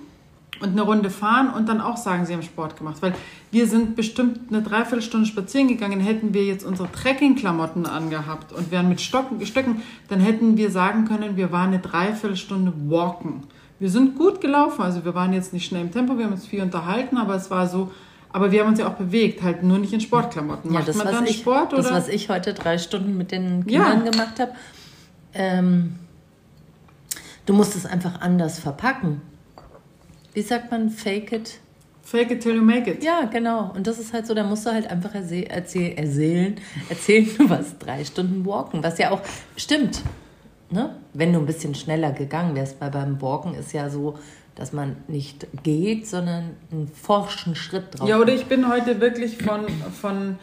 [0.62, 3.02] und eine Runde fahren und dann auch sagen, sie haben Sport gemacht.
[3.02, 3.16] Weil
[3.50, 8.88] wir sind bestimmt eine Dreiviertelstunde spazieren gegangen, hätten wir jetzt unsere Trekkingklamotten angehabt und wären
[8.88, 13.44] mit Stocken, Stöcken, dann hätten wir sagen können, wir waren eine Dreiviertelstunde walken.
[13.80, 16.46] Wir sind gut gelaufen, also wir waren jetzt nicht schnell im Tempo, wir haben uns
[16.46, 17.90] viel unterhalten, aber es war so,
[18.34, 20.72] aber wir haben uns ja auch bewegt, halt nur nicht in Sportklamotten.
[20.72, 21.74] Ja, Macht das, man dann ich, Sport?
[21.74, 21.84] Oder?
[21.84, 24.12] Das, was ich heute drei Stunden mit den Kindern ja.
[24.12, 24.52] gemacht habe,
[25.34, 25.96] ähm,
[27.46, 29.22] du musst es einfach anders verpacken
[30.34, 31.60] wie sagt man, fake it?
[32.04, 33.04] Fake it till you make it.
[33.04, 33.72] Ja, genau.
[33.74, 36.56] Und das ist halt so, da musst du halt einfach erzähl erzähl erzählen,
[36.90, 39.22] erzählen, du warst drei Stunden walken, was ja auch
[39.56, 40.02] stimmt.
[40.70, 40.96] Ne?
[41.14, 44.18] Wenn du ein bisschen schneller gegangen wärst, weil beim Walken ist ja so,
[44.56, 48.08] dass man nicht geht, sondern einen forschen Schritt drauf.
[48.08, 49.62] Ja, oder ich bin heute wirklich von,
[50.00, 50.38] von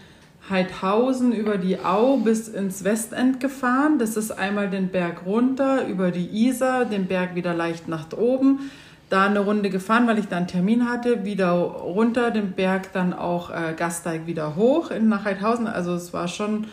[0.48, 3.98] Heidhausen über die Au bis ins Westend gefahren.
[3.98, 8.70] Das ist einmal den Berg runter, über die Isar, den Berg wieder leicht nach oben
[9.08, 13.12] da eine Runde gefahren, weil ich da einen Termin hatte, wieder runter den Berg, dann
[13.12, 15.66] auch äh, Gasteig wieder hoch in nach Heidhausen.
[15.66, 16.66] Also es war schon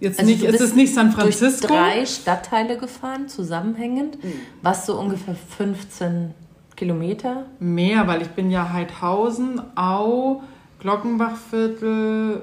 [0.00, 1.68] jetzt also nicht, es ist nicht San Francisco.
[1.68, 4.32] Durch drei Stadtteile gefahren, zusammenhängend, mhm.
[4.62, 6.34] was so ungefähr 15
[6.76, 7.46] Kilometer.
[7.58, 10.42] Mehr, weil ich bin ja Heidhausen, Au,
[10.80, 12.42] Glockenbachviertel,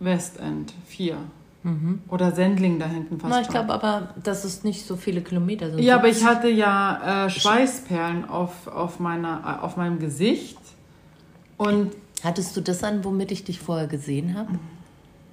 [0.00, 1.16] Westend, vier.
[1.64, 2.00] Mhm.
[2.08, 3.32] Oder Sendling da hinten fast.
[3.32, 5.80] Na, ich glaube aber, dass es nicht so viele Kilometer sind.
[5.80, 10.58] Ja, aber ich hatte ja äh, Schweißperlen auf, auf, meiner, äh, auf meinem Gesicht.
[11.56, 11.92] Und
[12.22, 14.50] Hattest du das an, womit ich dich vorher gesehen habe?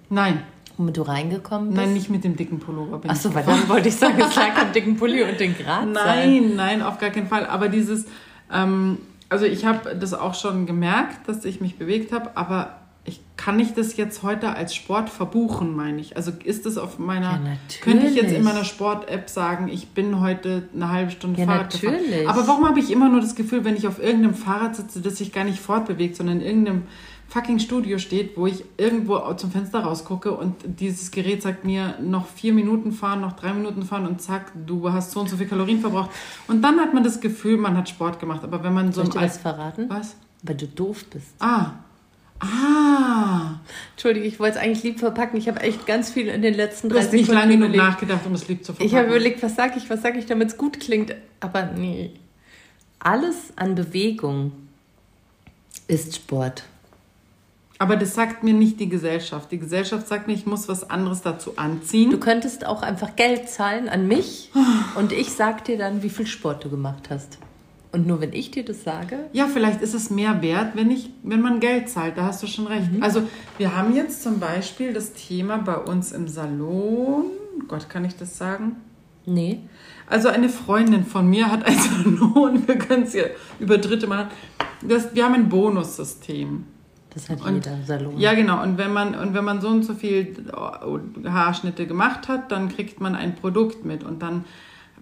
[0.09, 0.41] Nein.
[0.77, 1.77] Womit du reingekommen bist?
[1.81, 3.01] Nein, nicht mit dem dicken Pullover.
[3.07, 5.87] Achso, weil dann wollte ich sagen, es lag am dicken Pulli und den Grat.
[5.87, 7.45] Nein, nein, auf gar keinen Fall.
[7.45, 8.05] Aber dieses,
[8.51, 8.97] ähm,
[9.29, 13.59] also ich habe das auch schon gemerkt, dass ich mich bewegt habe, aber ich kann
[13.59, 16.15] ich das jetzt heute als Sport verbuchen, meine ich.
[16.17, 20.19] Also ist es auf meiner, ja, könnte ich jetzt in meiner Sport-App sagen, ich bin
[20.19, 22.07] heute eine halbe Stunde ja, Fahrrad natürlich.
[22.07, 22.27] gefahren.
[22.27, 25.17] Aber warum habe ich immer nur das Gefühl, wenn ich auf irgendeinem Fahrrad sitze, dass
[25.17, 26.83] sich gar nicht fortbewegt, sondern in irgendeinem
[27.29, 32.27] fucking Studio steht, wo ich irgendwo zum Fenster rausgucke und dieses Gerät sagt mir noch
[32.27, 35.47] vier Minuten fahren, noch drei Minuten fahren und zack, du hast so und so viel
[35.47, 36.09] Kalorien verbraucht.
[36.47, 38.43] Und dann hat man das Gefühl, man hat Sport gemacht.
[38.43, 39.89] Aber wenn man so Soll ich dir was verraten?
[39.89, 40.15] Was?
[40.43, 41.27] Weil du doof bist.
[41.39, 41.71] Ah,
[42.41, 43.55] Ah.
[43.91, 45.37] Entschuldige, ich wollte es eigentlich lieb verpacken.
[45.37, 48.25] Ich habe echt ganz viel in den letzten drei Du hast nicht lange genug nachgedacht,
[48.25, 48.87] um es lieb zu verpacken.
[48.87, 51.13] Ich habe überlegt, was sage ich, was sage ich, damit es gut klingt.
[51.41, 52.11] Aber nee.
[52.99, 54.53] Alles an Bewegung
[55.87, 56.63] ist Sport.
[57.81, 59.53] Aber das sagt mir nicht die Gesellschaft.
[59.53, 62.11] Die Gesellschaft sagt mir, ich muss was anderes dazu anziehen.
[62.11, 64.51] Du könntest auch einfach Geld zahlen an mich
[64.95, 67.39] und ich sag dir dann, wie viel Sport du gemacht hast.
[67.93, 69.17] Und nur wenn ich dir das sage?
[69.31, 72.17] Ja, vielleicht ist es mehr wert, wenn, ich, wenn man Geld zahlt.
[72.17, 72.91] Da hast du schon recht.
[72.91, 73.01] Mhm.
[73.01, 73.23] Also
[73.57, 77.25] wir haben jetzt zum Beispiel das Thema bei uns im Salon.
[77.69, 78.75] Gott, kann ich das sagen?
[79.25, 79.61] Nee.
[80.05, 82.67] Also eine Freundin von mir hat ein Salon.
[82.67, 83.23] Wir können es ja
[83.57, 84.27] über Dritte machen.
[84.81, 86.65] Das, wir haben ein Bonussystem.
[87.19, 88.17] Das hat und, jeder Salon.
[88.17, 88.61] Ja, genau.
[88.63, 90.35] Und wenn man und wenn man so und so viel
[91.25, 94.45] Haarschnitte gemacht hat, dann kriegt man ein Produkt mit und dann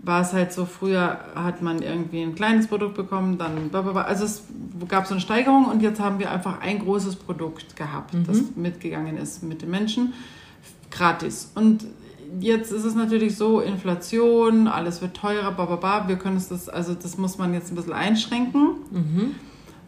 [0.03, 4.03] war es halt so, früher hat man irgendwie ein kleines Produkt bekommen, dann blablabla.
[4.03, 4.43] Also es
[4.87, 8.25] gab so eine Steigerung und jetzt haben wir einfach ein großes Produkt gehabt, mhm.
[8.25, 10.13] das mitgegangen ist mit den Menschen,
[10.91, 11.51] gratis.
[11.55, 11.85] Und
[12.39, 16.93] jetzt ist es natürlich so, Inflation, alles wird teurer, bababa, wir können es das, also
[16.93, 18.75] das muss man jetzt ein bisschen einschränken.
[18.91, 19.35] Mhm.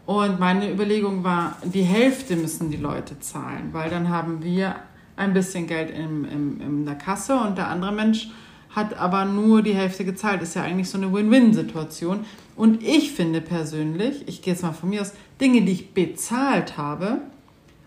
[0.09, 4.77] Und meine Überlegung war, die Hälfte müssen die Leute zahlen, weil dann haben wir
[5.15, 8.31] ein bisschen Geld in, in, in der Kasse und der andere Mensch
[8.71, 10.41] hat aber nur die Hälfte gezahlt.
[10.41, 12.21] Ist ja eigentlich so eine Win-Win-Situation.
[12.55, 16.75] Und ich finde persönlich, ich gehe jetzt mal von mir aus, Dinge, die ich bezahlt
[16.75, 17.19] habe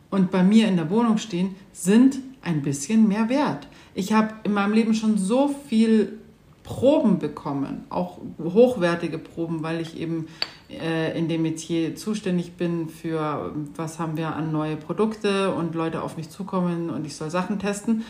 [0.08, 3.66] und bei mir in der Wohnung stehen, sind ein bisschen mehr wert.
[3.96, 6.20] Ich habe in meinem Leben schon so viel
[6.64, 10.28] Proben bekommen, auch hochwertige Proben, weil ich eben
[10.70, 16.02] äh, in dem Metier zuständig bin für, was haben wir an neue Produkte und Leute
[16.02, 18.04] auf mich zukommen und ich soll Sachen testen.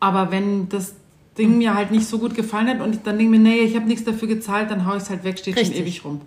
[0.00, 0.94] Aber wenn das
[1.36, 3.76] Ding mir halt nicht so gut gefallen hat und ich dann denke mir, nee, ich
[3.76, 5.76] habe nichts dafür gezahlt, dann haue ich es halt weg, steht Richtig.
[5.76, 6.20] schon ewig rum.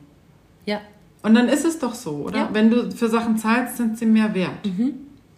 [0.66, 0.82] Ja.
[1.24, 2.38] Und dann ist es doch so, oder?
[2.38, 2.50] Ja.
[2.54, 4.52] Wenn du für Sachen zahlst, sind sie mehr wert.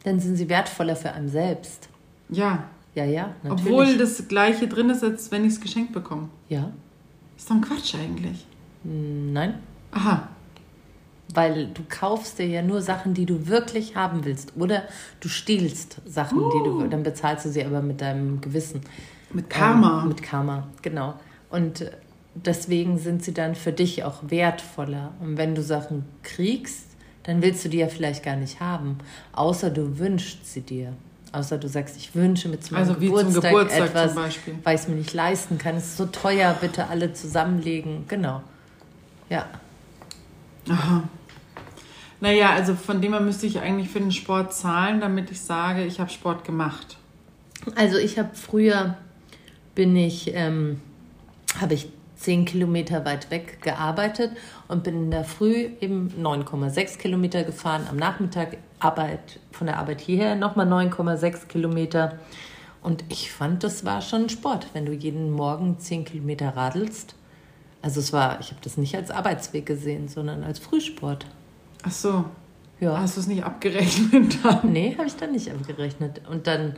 [0.03, 1.89] Dann sind sie wertvoller für einen selbst.
[2.29, 2.65] Ja.
[2.95, 3.65] Ja, ja, natürlich.
[3.65, 6.29] Obwohl das Gleiche drin ist, als wenn ich es geschenkt bekomme.
[6.49, 6.71] Ja.
[7.37, 8.45] Ist doch ein Quatsch eigentlich.
[8.83, 9.55] Hm, Nein.
[9.91, 10.27] Aha.
[11.33, 14.53] Weil du kaufst dir ja nur Sachen, die du wirklich haben willst.
[14.57, 14.83] Oder
[15.19, 16.87] du stiehlst Sachen, die du.
[16.87, 18.81] Dann bezahlst du sie aber mit deinem Gewissen.
[19.31, 20.01] Mit Karma.
[20.01, 21.13] Ähm, mit Karma, genau.
[21.51, 21.91] Und
[22.33, 25.13] deswegen sind sie dann für dich auch wertvoller.
[25.19, 26.87] Und wenn du Sachen kriegst,
[27.23, 28.97] dann willst du die ja vielleicht gar nicht haben.
[29.33, 30.93] Außer du wünschst sie dir.
[31.31, 34.23] Außer du sagst, ich wünsche mir zu meinem Also wie zum Geburtstag, Geburtstag etwas, zum
[34.23, 34.55] Beispiel.
[34.63, 35.75] weil ich es mir nicht leisten kann.
[35.75, 38.05] Es ist so teuer, bitte alle zusammenlegen.
[38.07, 38.41] Genau.
[39.29, 39.45] Ja.
[40.69, 41.03] Aha.
[42.21, 45.85] Naja, also von dem her müsste ich eigentlich für den Sport zahlen, damit ich sage,
[45.85, 46.97] ich habe Sport gemacht.
[47.75, 48.97] Also ich habe früher
[49.75, 50.81] bin ich ähm,
[51.59, 54.31] habe ich zehn Kilometer weit weg gearbeitet
[54.67, 60.01] und bin in der Früh eben 9,6 Kilometer gefahren, am Nachmittag Arbeit von der Arbeit
[60.01, 62.19] hierher nochmal 9,6 Kilometer
[62.81, 67.15] und ich fand, das war schon Sport, wenn du jeden Morgen 10 Kilometer radelst.
[67.81, 71.25] Also es war, ich habe das nicht als Arbeitsweg gesehen, sondern als Frühsport.
[71.83, 72.25] Ach so.
[72.79, 72.97] Ja.
[72.97, 74.71] Hast du es nicht abgerechnet dann?
[74.71, 76.21] Nee, habe ich dann nicht abgerechnet.
[76.29, 76.75] Und dann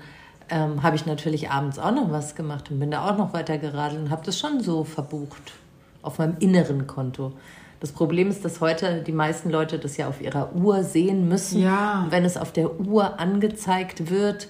[0.51, 3.57] ähm, habe ich natürlich abends auch noch was gemacht und bin da auch noch weiter
[3.57, 5.53] geradelt und habe das schon so verbucht
[6.01, 7.33] auf meinem inneren Konto.
[7.79, 11.61] Das Problem ist, dass heute die meisten Leute das ja auf ihrer Uhr sehen müssen.
[11.61, 12.03] Ja.
[12.03, 14.47] Und wenn es auf der Uhr angezeigt wird,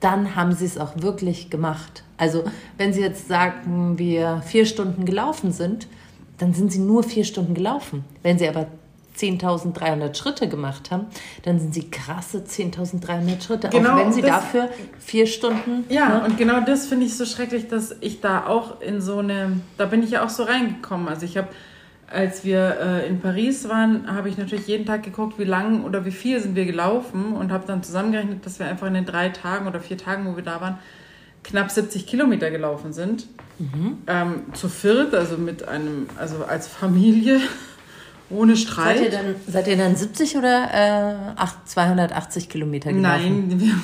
[0.00, 2.04] dann haben sie es auch wirklich gemacht.
[2.18, 2.44] Also
[2.76, 5.86] wenn sie jetzt sagen, wir vier Stunden gelaufen sind,
[6.36, 8.04] dann sind sie nur vier Stunden gelaufen.
[8.22, 8.66] Wenn sie aber
[9.16, 11.06] 10.300 Schritte gemacht haben,
[11.42, 13.68] dann sind sie krasse 10.300 Schritte.
[13.68, 15.84] Genau, auch wenn sie das- dafür vier Stunden.
[15.88, 16.24] Ja, ne?
[16.24, 19.86] und genau das finde ich so schrecklich, dass ich da auch in so eine, da
[19.86, 21.08] bin ich ja auch so reingekommen.
[21.08, 21.48] Also ich habe,
[22.10, 26.04] als wir äh, in Paris waren, habe ich natürlich jeden Tag geguckt, wie lang oder
[26.04, 29.30] wie viel sind wir gelaufen und habe dann zusammengerechnet, dass wir einfach in den drei
[29.30, 30.78] Tagen oder vier Tagen, wo wir da waren,
[31.42, 33.26] knapp 70 Kilometer gelaufen sind.
[34.08, 37.40] Ähm, zu viert, also mit einem, also als Familie,
[38.30, 38.98] ohne Streit.
[38.98, 43.48] Seid ihr, dann, seid ihr dann 70 oder äh, acht- 280 Kilometer gelaufen?
[43.48, 43.74] Nein, wir,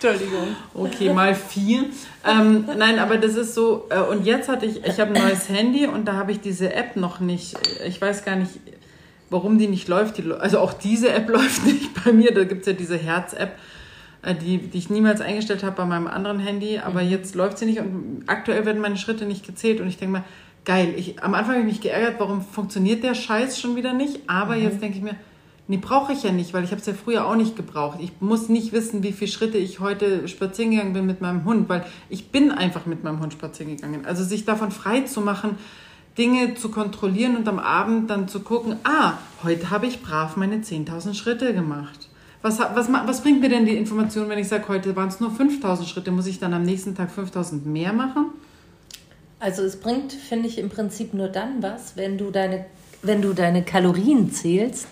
[0.00, 0.48] Entschuldigung.
[0.74, 1.84] Okay, mal vier.
[2.24, 3.86] Ähm, nein, aber das ist so.
[3.90, 6.72] Äh, und jetzt hatte ich, ich habe ein neues Handy und da habe ich diese
[6.72, 7.56] App noch nicht.
[7.84, 8.52] Ich weiß gar nicht,
[9.28, 10.18] warum die nicht läuft.
[10.18, 12.32] Die, also auch diese App läuft nicht bei mir.
[12.32, 13.58] Da gibt es ja diese Herz-App,
[14.22, 16.78] äh, die, die ich niemals eingestellt habe bei meinem anderen Handy.
[16.78, 19.80] Aber jetzt läuft sie nicht und aktuell werden meine Schritte nicht gezählt.
[19.80, 20.24] Und ich denke mal,
[20.68, 20.94] geil.
[20.96, 24.20] Ich, am Anfang habe ich mich geärgert, warum funktioniert der Scheiß schon wieder nicht.
[24.28, 25.16] Aber jetzt denke ich mir,
[25.70, 27.98] Nee, brauche ich ja nicht, weil ich habe es ja früher auch nicht gebraucht.
[28.00, 31.68] Ich muss nicht wissen, wie viele Schritte ich heute spazieren gegangen bin mit meinem Hund,
[31.68, 34.06] weil ich bin einfach mit meinem Hund spazieren gegangen.
[34.06, 35.56] Also sich davon frei zu machen,
[36.16, 40.56] Dinge zu kontrollieren und am Abend dann zu gucken, ah, heute habe ich brav meine
[40.60, 42.08] 10.000 Schritte gemacht.
[42.40, 45.32] Was, was, was bringt mir denn die Information, wenn ich sage, heute waren es nur
[45.32, 48.30] 5.000 Schritte, muss ich dann am nächsten Tag 5.000 mehr machen?
[49.40, 52.66] Also es bringt, finde ich, im Prinzip nur dann was, wenn du deine,
[53.02, 54.86] wenn du deine Kalorien zählst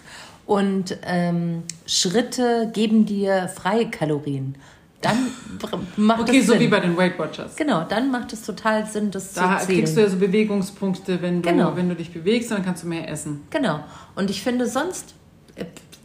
[0.47, 4.55] und ähm, Schritte geben dir freie Kalorien.
[5.03, 5.17] Dann
[5.97, 6.61] macht Okay, es so Sinn.
[6.63, 7.57] wie bei den Weight Watchers.
[7.57, 9.79] Genau, dann macht es total Sinn, das Da zu zählen.
[9.81, 11.77] kriegst du ja so Bewegungspunkte, wenn du, Genau.
[11.77, 13.43] wenn du dich bewegst, dann kannst du mehr essen.
[13.51, 13.81] Genau.
[14.15, 15.15] Und ich finde sonst,
[15.57, 15.65] äh,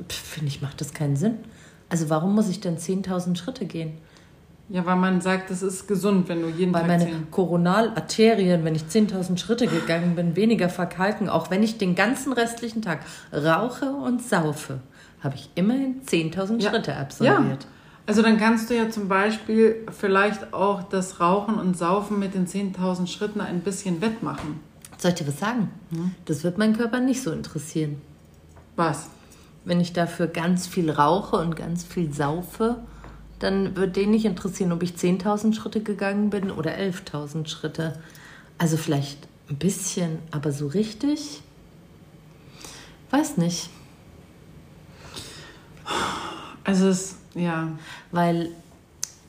[0.10, 1.36] finde ich, macht das keinen Sinn.
[1.90, 3.98] Also warum muss ich denn 10.000 Schritte gehen?
[4.72, 7.32] Ja, weil man sagt, das ist gesund, wenn du jeden Weil Tag meine zehn.
[7.32, 12.82] Koronalarterien, wenn ich 10.000 Schritte gegangen bin, weniger verkalken, auch wenn ich den ganzen restlichen
[12.82, 13.00] Tag
[13.34, 14.80] rauche und saufe,
[15.22, 16.70] habe ich immerhin 10.000 Ja.
[16.70, 17.68] Schritte Ja, absolviert.
[18.06, 22.48] also dann kannst du ja zum Beispiel vielleicht auch das Rauchen und Saufen mit den
[22.48, 24.60] 10.000 Schritten ein bisschen wettmachen.
[24.98, 25.70] Soll ich dir was sagen?
[26.26, 28.00] Das wird meinen Körper nicht so interessieren.
[28.76, 29.10] Was?
[29.66, 32.78] Wenn ich dafür ganz viel rauche und ganz viel saufe,
[33.42, 38.00] dann wird den nicht interessieren, ob ich 10.000 Schritte gegangen bin oder 11.000 Schritte.
[38.58, 41.42] Also vielleicht ein bisschen, aber so richtig?
[43.10, 43.70] Weiß nicht.
[46.64, 47.70] Also es, ja.
[48.12, 48.50] Weil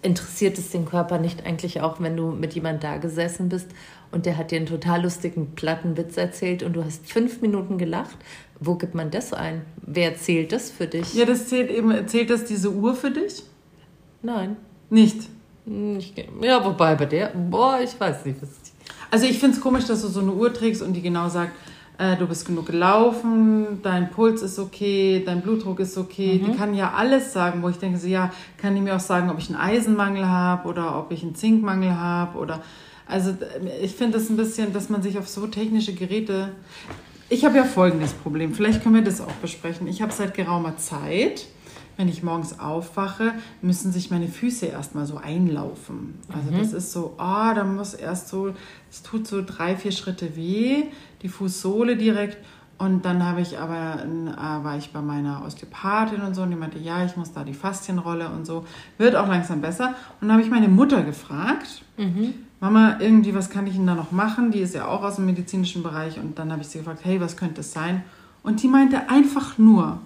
[0.02, 3.68] interessiert es den Körper nicht eigentlich auch, wenn du mit jemand da gesessen bist
[4.10, 8.16] und der hat dir einen total lustigen Plattenwitz erzählt und du hast fünf Minuten gelacht?
[8.60, 9.62] Wo gibt man das ein?
[9.78, 11.14] Wer zählt das für dich?
[11.14, 13.44] Ja, das zählt eben, zählt das diese Uhr für dich?
[14.22, 14.56] Nein.
[14.90, 15.28] Nicht.
[15.64, 18.48] Nicht, ja, wobei bei der, boah, ich weiß nicht, was
[19.12, 21.52] Also ich finde es komisch, dass du so eine Uhr trägst und die genau sagt,
[21.98, 26.42] äh, du bist genug gelaufen, dein Puls ist okay, dein Blutdruck ist okay.
[26.44, 29.30] Die kann ja alles sagen, wo ich denke, so, ja, kann die mir auch sagen,
[29.30, 32.60] ob ich einen Eisenmangel habe oder ob ich einen Zinkmangel habe oder
[33.06, 36.48] also äh, ich finde das ein bisschen, dass man sich auf so technische Geräte
[37.28, 38.52] Ich habe ja folgendes Problem.
[38.52, 39.86] Vielleicht können wir das auch besprechen.
[39.86, 41.46] Ich habe seit geraumer Zeit,
[41.96, 46.14] wenn ich morgens aufwache, müssen sich meine Füße erstmal so einlaufen.
[46.32, 48.54] Also das ist so, ah, da muss erst so,
[48.90, 50.84] es tut so drei, vier Schritte weh,
[51.22, 52.38] die Fußsohle direkt.
[52.78, 56.56] Und dann habe ich aber, äh, war ich bei meiner Osteopathin und so und die
[56.56, 58.64] meinte, ja, ich muss da die Faszienrolle und so.
[58.98, 59.94] Wird auch langsam besser.
[60.20, 61.82] Und dann habe ich meine Mutter gefragt,
[62.58, 64.50] Mama, irgendwie, was kann ich denn da noch machen?
[64.50, 66.18] Die ist ja auch aus dem medizinischen Bereich.
[66.18, 68.02] Und dann habe ich sie gefragt, hey, was könnte es sein?
[68.42, 70.00] Und die meinte einfach nur,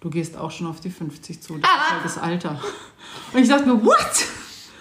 [0.00, 1.58] du gehst auch schon auf die 50 zu.
[1.58, 2.60] Das ist halt das Alter.
[3.32, 4.26] Und ich dachte mir, what?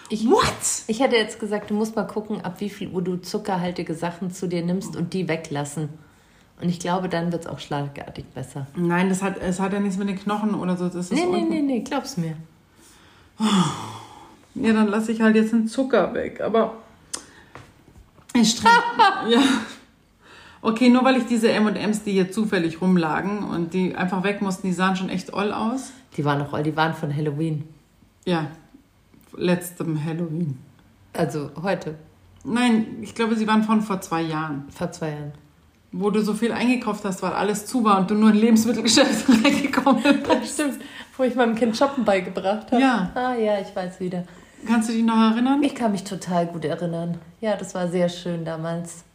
[0.10, 0.46] Ich, What?
[0.88, 4.32] Ich hätte jetzt gesagt, du musst mal gucken, ab wie viel Uhr du zuckerhaltige Sachen
[4.32, 5.90] zu dir nimmst und die weglassen.
[6.62, 8.68] Und ich glaube, dann wird es auch schlagartig besser.
[8.76, 10.86] Nein, das hat, es hat ja nichts mit den Knochen oder so.
[10.86, 12.36] Das ist Nee, nee, nee, nee, glaub's mir.
[13.40, 16.42] Ja, dann lasse ich halt jetzt den Zucker weg.
[16.42, 16.78] Aber
[18.34, 18.72] ich streng.
[19.30, 19.42] ja.
[20.68, 24.68] Okay, nur weil ich diese M&M's, die hier zufällig rumlagen und die einfach weg mussten,
[24.68, 25.94] die sahen schon echt oll aus.
[26.18, 27.64] Die waren noch, die waren von Halloween.
[28.26, 28.48] Ja,
[29.38, 30.58] letztem Halloween.
[31.14, 31.96] Also heute,
[32.44, 35.32] Nein, ich glaube, sie waren von vor zwei Jahren, vor zwei Jahren.
[35.94, 39.30] wo du so viel eingekauft hast, weil alles zu war und du nur in Lebensmittelgeschäft
[39.46, 40.54] reingekommen bist.
[40.54, 40.80] Stimmt,
[41.16, 42.82] wo ich meinem Kind Shoppen beigebracht habe.
[42.82, 43.10] Ja.
[43.16, 44.26] Ah ja, ich weiß wieder.
[44.66, 45.64] Kannst du dich noch erinnern?
[45.64, 47.18] Ich kann mich total gut erinnern.
[47.40, 49.06] Ja, das war sehr schön damals.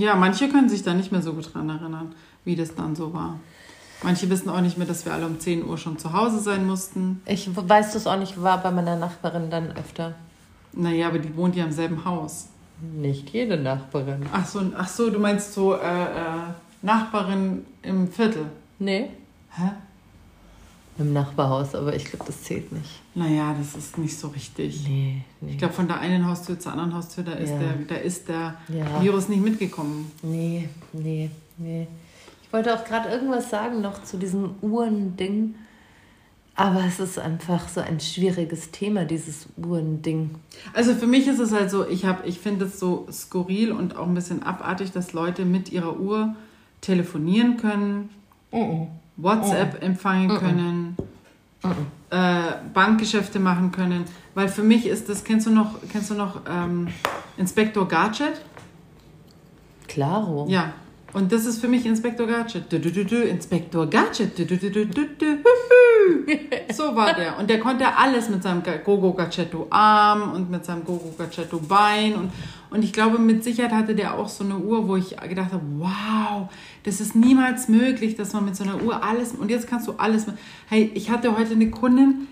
[0.00, 2.14] Ja, manche können sich da nicht mehr so gut dran erinnern,
[2.46, 3.38] wie das dann so war.
[4.02, 6.66] Manche wissen auch nicht mehr, dass wir alle um 10 Uhr schon zu Hause sein
[6.66, 7.20] mussten.
[7.26, 10.14] Ich weiß das auch nicht, war bei meiner Nachbarin dann öfter.
[10.72, 12.48] Naja, aber die wohnt ja im selben Haus.
[12.80, 14.24] Nicht jede Nachbarin.
[14.32, 16.06] Ach so, ach so du meinst so äh, äh,
[16.80, 18.46] Nachbarin im Viertel.
[18.78, 19.10] Nee,
[19.50, 19.72] Hä?
[20.98, 23.00] Im Nachbarhaus, aber ich glaube, das zählt nicht.
[23.14, 24.86] Naja, das ist nicht so richtig.
[24.86, 25.52] Nee, nee.
[25.52, 27.58] Ich glaube, von der einen Haustür zur anderen Haustür, da ist, Ja.
[27.58, 29.02] der, da ist der Ja.
[29.02, 30.10] Virus nicht mitgekommen.
[30.22, 31.86] Nee, nee, nee.
[32.42, 35.54] Ich wollte auch gerade irgendwas sagen noch zu diesem Uhrending.
[36.56, 40.30] Aber es ist einfach so ein schwieriges Thema, dieses Uhrending.
[40.74, 43.96] Also für mich ist es halt so, ich, hab- ich finde es so skurril und
[43.96, 46.34] auch ein bisschen abartig, dass Leute mit ihrer Uhr
[46.82, 48.10] telefonieren können,
[49.22, 50.96] WhatsApp empfangen können,
[52.10, 54.04] äh, Bankgeschäfte machen können.
[54.34, 56.88] Weil für mich ist das, kennst du noch, kennst du noch ähm,
[57.36, 58.40] Inspektor Gadget?
[59.88, 60.46] Klaro.
[60.48, 60.72] Ja.
[61.12, 62.72] Und das ist für mich Inspektor Gadget.
[62.72, 64.38] Du, du, du, du, Inspektor Gadget.
[64.38, 65.26] Du, du, du, du, du, du.
[66.72, 67.38] So war der.
[67.38, 72.14] Und der konnte alles mit seinem Gogo Gadgetto Arm und mit seinem Gogo Gadgetto Bein.
[72.14, 72.32] Und,
[72.70, 75.62] und ich glaube, mit Sicherheit hatte der auch so eine Uhr, wo ich gedacht habe,
[75.78, 76.48] wow,
[76.84, 79.32] das ist niemals möglich, dass man mit so einer Uhr alles...
[79.32, 80.26] Und jetzt kannst du alles...
[80.26, 80.36] mit-
[80.68, 82.28] Hey, ich hatte heute eine Kundin,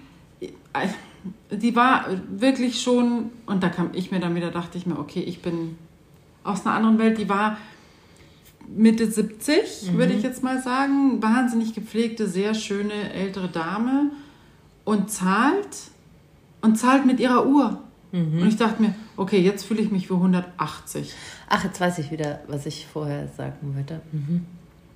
[1.51, 3.31] die war wirklich schon...
[3.47, 5.77] Und da kam ich mir dann wieder, dachte ich mir, okay, ich bin
[6.45, 7.19] aus einer anderen Welt.
[7.19, 7.59] Die war
[8.77, 11.23] Mitte 70, würde ich jetzt mal sagen.
[11.23, 14.11] Wahnsinnig gepflegte, sehr schöne ältere Dame
[14.85, 15.69] und zahlt
[16.61, 17.83] und zahlt mit ihrer Uhr.
[18.11, 21.13] Und ich dachte mir, okay, jetzt fühle ich mich für 180.
[21.49, 24.01] Ach, jetzt weiß ich wieder, was ich vorher sagen wollte.
[24.13, 24.47] Mhm.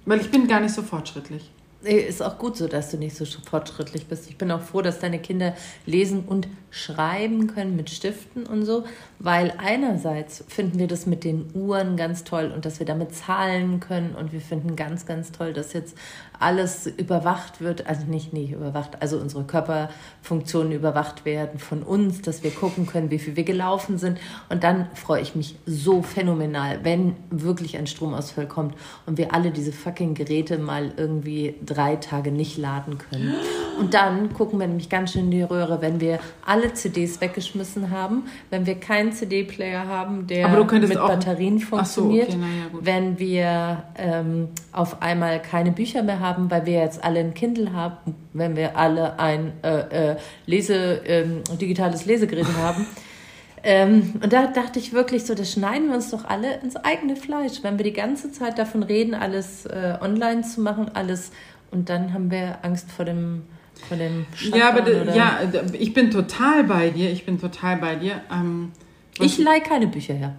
[0.07, 1.51] Weil ich bin gar nicht so fortschrittlich.
[1.83, 4.31] Ist auch gut so, dass du nicht so fortschrittlich bist.
[4.31, 5.55] Ich bin auch froh, dass deine Kinder
[5.85, 8.85] lesen und schreiben können mit Stiften und so,
[9.19, 13.79] weil einerseits finden wir das mit den Uhren ganz toll und dass wir damit zahlen
[13.79, 15.97] können und wir finden ganz, ganz toll, dass jetzt
[16.41, 22.43] alles überwacht wird, also nicht, nicht überwacht, also unsere Körperfunktionen überwacht werden von uns, dass
[22.43, 26.81] wir gucken können, wie viel wir gelaufen sind und dann freue ich mich so phänomenal,
[26.85, 32.33] wenn wirklich ein Stromausfall kommt und wir alle diese fucking Geräte mal irgendwie drei Tage
[32.33, 33.35] nicht laden können.
[33.79, 37.91] Und dann gucken wir nämlich ganz schön in die Röhre, wenn wir alle CDs weggeschmissen
[37.91, 43.19] haben, wenn wir keinen CD-Player haben, der mit Batterien Ach so, funktioniert, okay, ja, wenn
[43.19, 48.15] wir ähm, auf einmal keine Bücher mehr haben, weil wir jetzt alle ein Kindle haben,
[48.33, 52.87] wenn wir alle ein äh, äh, Lese, ähm, digitales Lesegerät haben.
[53.65, 57.15] Ähm, und da dachte ich wirklich so, das schneiden wir uns doch alle ins eigene
[57.15, 61.31] Fleisch, wenn wir die ganze Zeit davon reden, alles äh, online zu machen, alles
[61.71, 63.43] und dann haben wir Angst vor dem
[63.89, 65.39] vor dem Ja, aber oder- ja,
[65.73, 67.11] ich bin total bei dir.
[67.11, 68.21] Ich bin total bei dir.
[68.33, 68.73] Ähm,
[69.21, 70.35] Ich leihe keine Bücher her.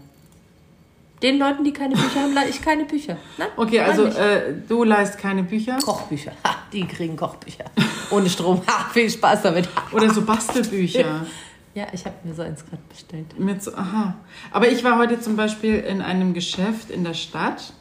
[1.21, 3.15] Den Leuten, die keine Bücher haben, leihe ich keine Bücher.
[3.37, 5.77] Nein, okay, also äh, du leist keine Bücher.
[5.77, 6.33] Kochbücher.
[6.45, 7.63] Ha, die kriegen Kochbücher.
[8.11, 8.61] Ohne Strom.
[8.67, 9.69] Ha, viel Spaß damit.
[9.93, 11.25] Oder so Bastelbücher.
[11.75, 13.39] Ja, ich habe mir so eins gerade bestellt.
[13.39, 14.13] Mit so, aha.
[14.51, 17.73] Aber ich war heute zum Beispiel in einem Geschäft in der Stadt.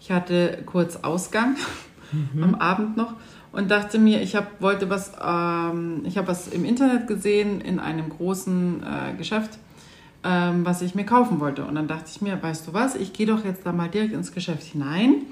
[0.00, 1.56] Ich hatte kurz Ausgang
[2.40, 3.14] am Abend noch
[3.52, 7.78] und dachte mir, ich hab, wollte was, ähm, ich habe was im Internet gesehen in
[7.78, 9.58] einem großen äh, Geschäft
[10.24, 11.64] ähm, was ich mir kaufen wollte.
[11.64, 14.12] Und dann dachte ich mir, weißt du was, ich gehe doch jetzt da mal direkt
[14.12, 15.22] ins Geschäft hinein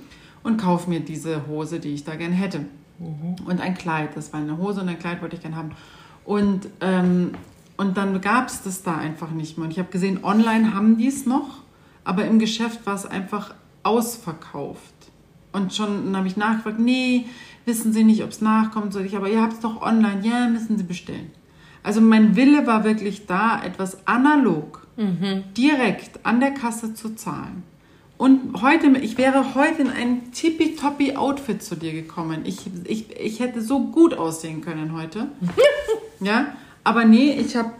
[0.42, 2.64] und kaufe mir diese Hose, die ich da gerne hätte.
[2.98, 5.70] Und ein Kleid, das war eine Hose und ein Kleid wollte ich gerne haben.
[6.24, 7.32] Und, ähm,
[7.76, 9.66] und dann gab es das da einfach nicht mehr.
[9.66, 11.62] Und ich habe gesehen, online haben die es noch,
[12.04, 14.94] aber im Geschäft war es einfach ausverkauft.
[15.52, 17.26] Und schon habe ich nachgefragt, nee,
[17.64, 20.48] wissen Sie nicht, ob es nachkommt, soll ich, aber ihr habt es doch online, ja,
[20.48, 21.30] müssen Sie bestellen.
[21.82, 24.86] Also mein Wille war wirklich da, etwas analog,
[25.56, 27.62] direkt an der Kasse zu zahlen.
[28.18, 32.42] Und heute, ich wäre heute in ein tippitoppi Outfit zu dir gekommen.
[32.44, 35.28] Ich, ich, ich hätte so gut aussehen können heute.
[36.20, 36.48] ja,
[36.84, 37.70] aber nee, ich habe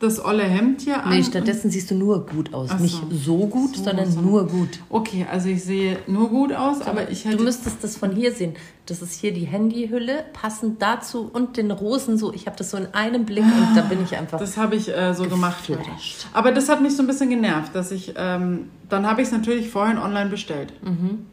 [0.00, 1.10] das olle Hemd hier an.
[1.10, 2.70] Nee, stattdessen siehst du nur gut aus.
[2.70, 2.76] So.
[2.76, 4.20] Nicht so gut, So, sondern so.
[4.20, 4.80] nur gut.
[4.88, 7.36] Okay, also ich sehe nur gut aus, aber ich hätte...
[7.36, 8.54] du müsstest das von hier sehen.
[8.86, 12.32] Das ist hier die Handyhülle, passend dazu und den Rosen so.
[12.32, 14.38] Ich habe das so in einem Blick und da bin ich einfach.
[14.40, 15.90] Das habe ich äh, so gemacht heute.
[16.32, 19.32] Aber das hat mich so ein bisschen genervt, dass ich, ähm, dann habe ich es
[19.32, 20.72] natürlich vorhin online bestellt.
[20.82, 21.26] Mhm.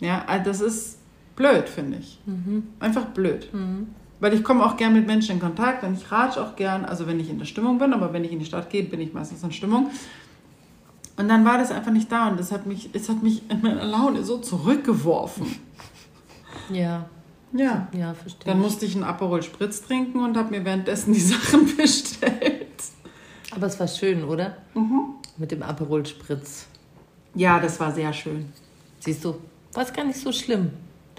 [0.00, 0.98] Ja, also das ist
[1.36, 2.18] blöd, finde ich.
[2.26, 2.64] Mhm.
[2.80, 3.48] Einfach blöd.
[4.20, 7.06] Weil ich komme auch gern mit Menschen in Kontakt und ich ratsch auch gern, also
[7.06, 9.12] wenn ich in der Stimmung bin, aber wenn ich in die Stadt gehe, bin ich
[9.12, 9.90] meistens in Stimmung.
[11.16, 13.60] Und dann war das einfach nicht da und das hat mich, es hat mich in
[13.62, 15.46] meiner Laune so zurückgeworfen.
[16.70, 17.06] ja,
[17.52, 17.88] Ja.
[17.92, 18.44] ja, verstehe.
[18.52, 22.66] Dann musste ich einen Aperol Spritz trinken und habe mir währenddessen die Sachen bestellt.
[23.54, 24.56] Aber es war schön, oder?
[24.74, 25.14] Mhm.
[25.36, 26.66] Mit dem Aperol Spritz.
[27.34, 28.52] Ja, das war sehr schön.
[29.00, 29.36] Siehst du,
[29.72, 30.70] war es gar nicht so schlimm.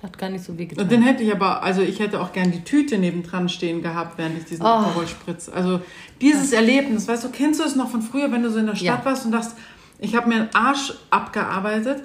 [0.01, 0.83] Hat gar nicht so weh getan.
[0.83, 4.17] Und den hätte ich aber, also ich hätte auch gern die Tüte nebendran stehen gehabt,
[4.17, 4.69] während ich diesen Oh.
[4.69, 5.49] Aperol spritz.
[5.49, 5.81] Also
[6.21, 8.75] dieses Erlebnis, weißt du, kennst du es noch von früher, wenn du so in der
[8.75, 9.05] Stadt Ja.
[9.05, 9.57] warst und dachtest,
[9.99, 12.01] ich habe mir einen Arsch abgearbeitet,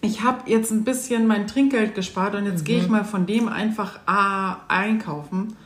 [0.00, 3.48] ich habe jetzt ein bisschen mein Trinkgeld gespart und jetzt gehe ich mal von dem
[3.48, 5.56] einfach ah, einkaufen,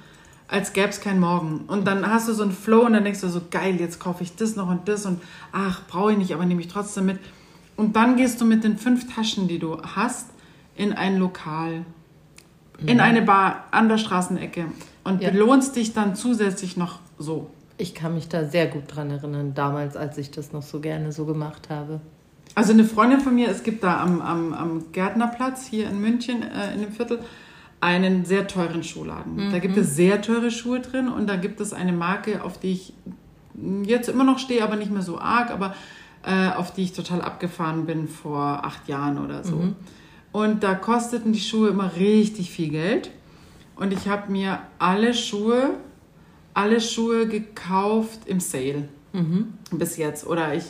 [0.49, 1.61] als gäbe es keinen Morgen.
[1.69, 4.25] Und dann hast du so einen Flow und dann denkst du so, geil, jetzt kaufe
[4.25, 7.21] ich das noch und das und ach, brauche ich nicht, aber nehme ich trotzdem mit.
[7.77, 10.27] Und dann gehst du mit den fünf Taschen, die du hast,
[10.77, 11.85] in ein Lokal,
[12.87, 14.67] in eine Bar an der Straßenecke
[15.05, 15.31] und Ja.
[15.31, 17.51] belohnst dich dann zusätzlich noch so.
[17.79, 21.13] Ich kann mich da sehr gut dran erinnern, damals, als ich das noch so gerne
[21.13, 22.01] so gemacht habe.
[22.57, 26.43] Also eine Freundin von mir, es gibt da am, am, am Gärtnerplatz hier in München,
[26.43, 27.19] äh, in dem Viertel,
[27.81, 29.51] einen sehr teuren Schuhladen.
[29.53, 32.73] Da gibt es sehr teure Schuhe drin und da gibt es eine Marke, auf die
[32.73, 32.93] ich
[33.85, 35.75] jetzt immer noch stehe, aber nicht mehr so arg, aber
[36.25, 39.75] äh, auf die ich total abgefahren bin vor acht Jahren oder so.
[40.35, 43.13] Und da kosteten die Schuhe immer richtig viel Geld.
[43.77, 45.77] Und ich habe mir alle Schuhe,
[46.55, 48.89] alle Schuhe gekauft im Sale.
[49.71, 50.27] Bis jetzt.
[50.27, 50.65] Oder ich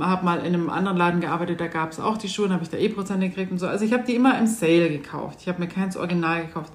[0.00, 2.64] habe mal in einem anderen Laden gearbeitet, da gab es auch die Schuhe, dann habe
[2.64, 3.68] ich da eh Prozente gekriegt und so.
[3.68, 5.42] Also ich habe die immer im Sale gekauft.
[5.42, 6.72] Ich habe mir keins Original gekauft.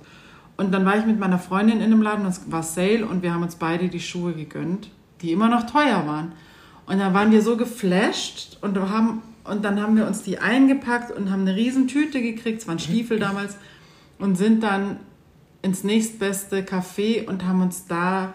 [0.55, 3.21] Und dann war ich mit meiner Freundin in einem Laden, und es war Sale und
[3.21, 4.89] wir haben uns beide die Schuhe gegönnt,
[5.21, 6.31] die immer noch teuer waren.
[6.85, 11.11] Und dann waren wir so geflasht und, haben, und dann haben wir uns die eingepackt
[11.11, 13.57] und haben eine riesen Tüte gekriegt, es waren Stiefel damals,
[14.19, 14.97] und sind dann
[15.61, 18.33] ins nächstbeste Café und haben uns da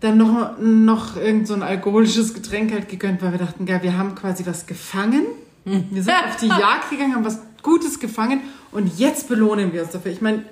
[0.00, 3.96] dann noch, noch irgend so ein alkoholisches Getränk halt gegönnt, weil wir dachten, geil, wir
[3.96, 5.26] haben quasi was gefangen.
[5.64, 8.40] Wir sind auf die Jagd gegangen, haben was Gutes gefangen
[8.72, 10.10] und jetzt belohnen wir uns dafür.
[10.10, 10.44] Ich meine,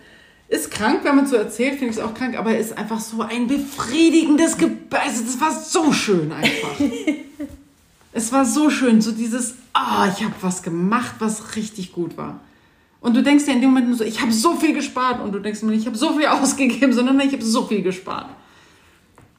[0.49, 3.23] ist krank, wenn man so erzählt, finde ich es auch krank, aber ist einfach so
[3.23, 6.77] ein befriedigendes Ge Also das war so schön einfach.
[8.13, 12.41] es war so schön, so dieses, ah, ich habe was gemacht, was richtig gut war.
[13.01, 15.33] Und du denkst dir in dem Moment nur so, ich habe so viel gespart und
[15.33, 18.27] du denkst mir nicht, ich habe so viel ausgegeben, sondern ich habe so viel gespart.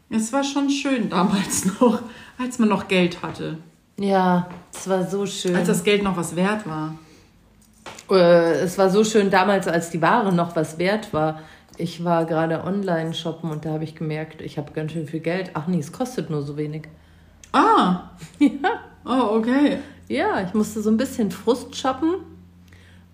[0.09, 2.01] Es war schon schön damals noch,
[2.37, 3.57] als man noch Geld hatte.
[3.97, 5.55] Ja, es war so schön.
[5.55, 6.95] Als das Geld noch was wert war.
[8.09, 11.39] Äh, es war so schön damals, als die Ware noch was wert war.
[11.77, 15.19] Ich war gerade online shoppen und da habe ich gemerkt, ich habe ganz schön viel
[15.19, 15.51] Geld.
[15.53, 16.83] Ach nee, es kostet nur so wenig.
[17.51, 18.09] Ah!
[18.39, 18.81] Ja.
[19.05, 19.79] Oh, okay.
[20.07, 22.15] Ja, ich musste so ein bisschen Frust shoppen.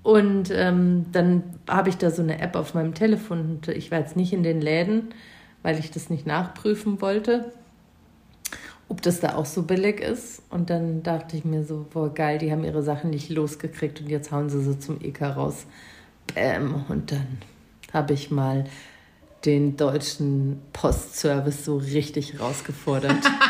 [0.03, 3.39] Und ähm, dann habe ich da so eine App auf meinem Telefon.
[3.39, 5.13] Und ich war jetzt nicht in den Läden,
[5.63, 7.51] weil ich das nicht nachprüfen wollte,
[8.87, 10.41] ob das da auch so billig ist.
[10.49, 14.09] Und dann dachte ich mir so, boah, geil, die haben ihre Sachen nicht losgekriegt und
[14.09, 15.65] jetzt hauen sie sie zum EK raus.
[16.33, 16.85] Bäm.
[16.87, 17.39] Und dann
[17.93, 18.65] habe ich mal
[19.45, 23.17] den deutschen Postservice so richtig rausgefordert.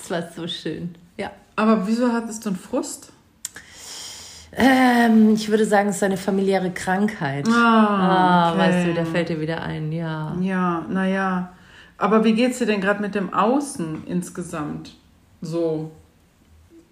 [0.00, 0.94] Es war so schön.
[1.16, 1.30] Ja.
[1.56, 3.12] Aber wieso hattest du einen Frust?
[4.56, 7.48] Ähm, ich würde sagen, es ist eine familiäre Krankheit.
[7.48, 10.36] Ah, Ah, weißt du, da fällt dir wieder ein, ja.
[10.40, 11.52] Ja, naja.
[11.98, 14.94] Aber wie geht's dir denn gerade mit dem Außen insgesamt?
[15.40, 15.90] So.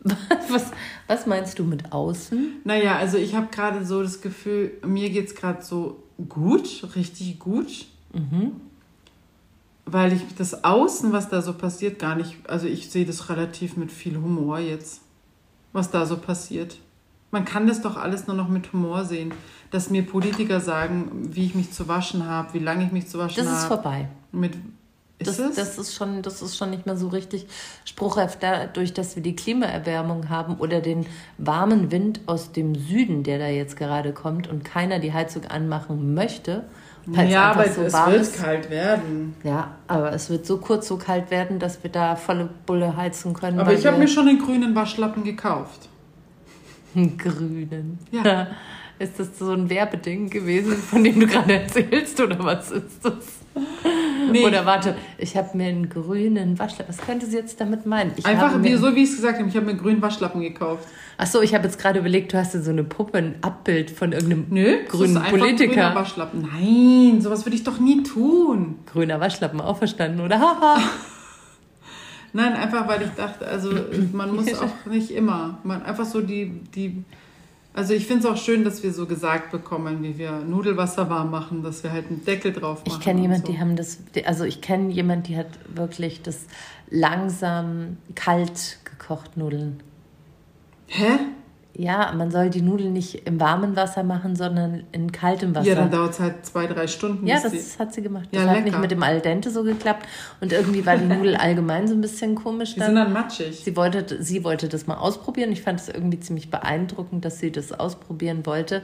[0.50, 0.72] Was,
[1.06, 2.60] was meinst du mit außen?
[2.64, 7.86] Naja, also ich habe gerade so das Gefühl, mir geht's gerade so gut, richtig gut.
[9.84, 13.76] Weil ich das Außen, was da so passiert, gar nicht, also ich sehe das relativ
[13.76, 15.02] mit viel Humor jetzt,
[15.72, 16.78] was da so passiert.
[17.30, 19.32] Man kann das doch alles nur noch mit Humor sehen,
[19.70, 23.18] dass mir Politiker sagen, wie ich mich zu waschen habe, wie lange ich mich zu
[23.18, 23.48] waschen habe.
[23.48, 23.82] Das ist hab.
[23.82, 24.08] vorbei.
[24.30, 24.54] Mit
[25.24, 27.46] das, das, ist schon, das ist schon nicht mehr so richtig
[27.84, 28.36] spruchreif.
[28.40, 31.06] Dadurch, dass wir die Klimaerwärmung haben oder den
[31.38, 36.14] warmen Wind aus dem Süden, der da jetzt gerade kommt und keiner die Heizung anmachen
[36.14, 36.64] möchte.
[37.06, 38.40] Ja, aber so es wird ist.
[38.40, 39.34] kalt werden.
[39.42, 43.34] Ja, aber es wird so kurz so kalt werden, dass wir da volle Bulle heizen
[43.34, 43.58] können.
[43.58, 45.88] Aber ich habe mir schon den grünen Waschlappen gekauft.
[46.94, 47.98] Einen grünen?
[48.10, 48.48] Ja.
[48.98, 53.14] Ist das so ein Werbeding gewesen, von dem du gerade erzählst, oder was ist das?
[54.30, 54.46] Nee.
[54.46, 56.94] Oder warte, ich habe mir einen grünen Waschlappen.
[56.96, 58.12] Was könnte sie jetzt damit meinen?
[58.16, 59.48] Ich Einfach wie, so, wie ich es gesagt habe.
[59.48, 60.86] Ich habe mir einen grünen Waschlappen gekauft.
[61.18, 63.90] Ach so, ich habe jetzt gerade überlegt, du hast dir so eine Puppe, ein Abbild
[63.90, 65.74] von irgendeinem Nö, grünen das ist Politiker.
[65.74, 66.48] Grüner Waschlappen.
[66.52, 68.78] Nein, sowas würde ich doch nie tun.
[68.86, 70.40] Grüner Waschlappen, auch verstanden, oder?
[70.40, 70.78] Haha.
[72.32, 73.70] Nein, einfach weil ich dachte, also
[74.12, 75.58] man muss auch nicht immer.
[75.64, 77.04] Man einfach so die, die
[77.74, 81.30] also ich finde es auch schön, dass wir so gesagt bekommen, wie wir Nudelwasser warm
[81.30, 82.98] machen, dass wir halt einen Deckel drauf machen.
[82.98, 83.52] Ich kenne jemanden, so.
[83.52, 86.46] die haben das, also ich kenne jemanden, die hat wirklich das
[86.90, 89.80] langsam kalt gekocht Nudeln.
[90.92, 91.18] Hä?
[91.74, 95.68] Ja, man soll die Nudeln nicht im warmen Wasser machen, sondern in kaltem Wasser.
[95.68, 97.26] Ja, dann dauert es halt zwei, drei Stunden.
[97.26, 97.78] Ja, das die...
[97.78, 98.28] hat sie gemacht.
[98.30, 98.66] Das ja, hat lecker.
[98.66, 100.06] nicht mit dem Al dente so geklappt.
[100.42, 102.74] Und irgendwie war die Nudel allgemein so ein bisschen komisch.
[102.74, 102.88] Die dann.
[102.88, 103.64] sind dann matschig.
[103.64, 105.50] Sie wollte, sie wollte das mal ausprobieren.
[105.50, 108.82] Ich fand es irgendwie ziemlich beeindruckend, dass sie das ausprobieren wollte.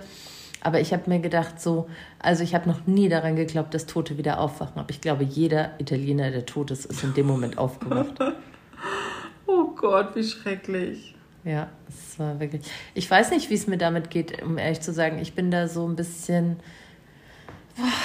[0.62, 1.88] Aber ich habe mir gedacht, so,
[2.18, 4.78] also ich habe noch nie daran geglaubt, dass Tote wieder aufwachen.
[4.80, 8.14] Aber ich glaube, jeder Italiener, der tot ist, ist in dem Moment aufgewacht.
[9.46, 11.17] oh Gott, wie schrecklich.
[11.44, 12.62] Ja, es war wirklich.
[12.94, 15.18] Ich weiß nicht, wie es mir damit geht, um ehrlich zu sagen.
[15.18, 16.56] Ich bin da so ein bisschen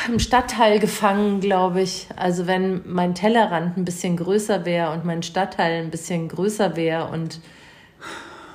[0.08, 2.08] im Stadtteil gefangen, glaube ich.
[2.16, 7.08] Also wenn mein Tellerrand ein bisschen größer wäre und mein Stadtteil ein bisschen größer wäre
[7.08, 7.40] und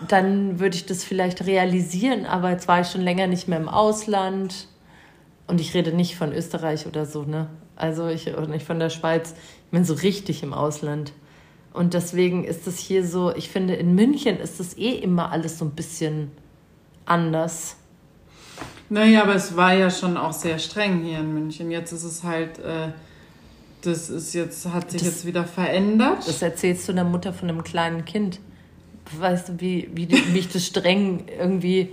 [0.07, 3.69] dann würde ich das vielleicht realisieren, aber jetzt war ich schon länger nicht mehr im
[3.69, 4.69] Ausland
[5.49, 7.49] und ich rede nicht von Österreich oder so, ne?
[7.75, 11.13] Also ich nicht von der Schweiz, ich bin so richtig im Ausland.
[11.79, 15.61] Und deswegen ist es hier so, ich finde, in München ist es eh immer alles
[15.61, 16.33] so ein bisschen
[17.07, 17.77] anders.
[18.89, 21.71] Naja, aber es war ja schon auch sehr streng hier in München.
[21.71, 22.89] Jetzt ist es halt, äh,
[23.83, 26.27] das ist jetzt, hat sich das, jetzt wieder verändert.
[26.27, 28.41] Das erzählst du einer Mutter von einem kleinen Kind.
[29.17, 31.91] Weißt du, wie, wie mich das streng irgendwie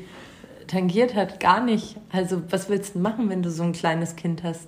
[0.65, 1.39] tangiert hat?
[1.39, 1.95] Gar nicht.
[2.11, 4.67] Also, was willst du machen, wenn du so ein kleines Kind hast?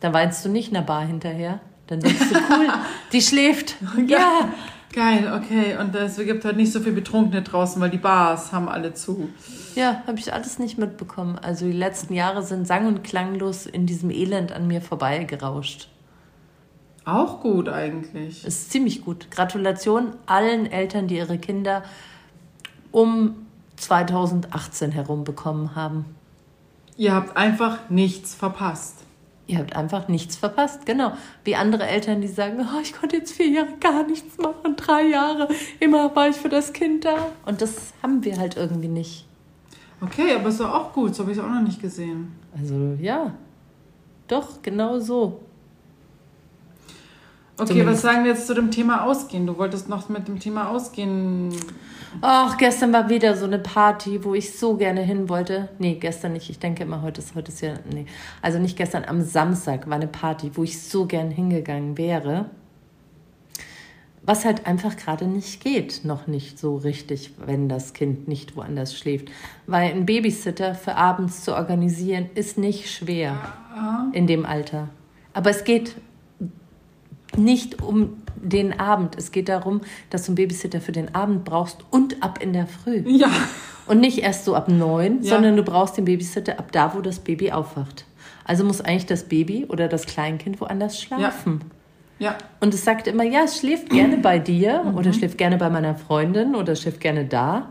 [0.00, 1.60] Da weinst du nicht in der Bar hinterher.
[1.88, 2.68] Dann denkst du, cool,
[3.12, 3.76] die schläft.
[4.06, 4.48] Ja.
[4.92, 5.76] Geil, okay.
[5.78, 9.28] Und es gibt halt nicht so viel Betrunkene draußen, weil die Bars haben alle zu.
[9.74, 11.38] Ja, habe ich alles nicht mitbekommen.
[11.38, 15.88] Also die letzten Jahre sind sang- und klanglos in diesem Elend an mir vorbeigerauscht.
[17.04, 18.44] Auch gut eigentlich.
[18.44, 19.30] Ist ziemlich gut.
[19.30, 21.82] Gratulation allen Eltern, die ihre Kinder
[22.90, 26.04] um 2018 herum bekommen haben.
[26.96, 29.04] Ihr habt einfach nichts verpasst.
[29.48, 31.12] Ihr habt einfach nichts verpasst, genau.
[31.42, 35.04] Wie andere Eltern, die sagen, oh, ich konnte jetzt vier Jahre gar nichts machen, drei
[35.04, 35.48] Jahre,
[35.80, 37.16] immer war ich für das Kind da.
[37.46, 39.26] Und das haben wir halt irgendwie nicht.
[40.02, 42.36] Okay, aber ist doch auch gut, so habe ich es auch noch nicht gesehen.
[42.56, 43.32] Also ja,
[44.28, 45.40] doch, genau so.
[47.58, 48.04] Okay, Zumindest.
[48.04, 49.46] was sagen wir jetzt zu dem Thema Ausgehen?
[49.46, 51.52] Du wolltest noch mit dem Thema Ausgehen
[52.20, 55.68] Ach, gestern war wieder so eine Party, wo ich so gerne hin wollte.
[55.78, 56.50] Nee, gestern nicht.
[56.50, 58.06] Ich denke immer, heute ist, heute ist ja, nee.
[58.42, 62.46] Also nicht gestern, am Samstag war eine Party, wo ich so gern hingegangen wäre.
[64.22, 68.96] Was halt einfach gerade nicht geht, noch nicht so richtig, wenn das Kind nicht woanders
[68.96, 69.28] schläft.
[69.66, 73.36] Weil ein Babysitter für abends zu organisieren, ist nicht schwer
[74.12, 74.88] in dem Alter.
[75.32, 75.94] Aber es geht
[77.36, 79.16] nicht um den Abend.
[79.16, 82.66] Es geht darum, dass du einen Babysitter für den Abend brauchst und ab in der
[82.66, 83.02] Früh.
[83.06, 83.30] Ja.
[83.86, 85.34] Und nicht erst so ab neun, ja.
[85.34, 88.04] sondern du brauchst den Babysitter ab da, wo das Baby aufwacht.
[88.44, 91.60] Also muss eigentlich das Baby oder das Kleinkind woanders schlafen.
[92.18, 92.32] Ja.
[92.32, 92.38] ja.
[92.60, 94.96] Und es sagt immer, ja, es schläft gerne bei dir mhm.
[94.96, 97.68] oder schläft gerne bei meiner Freundin oder schläft gerne da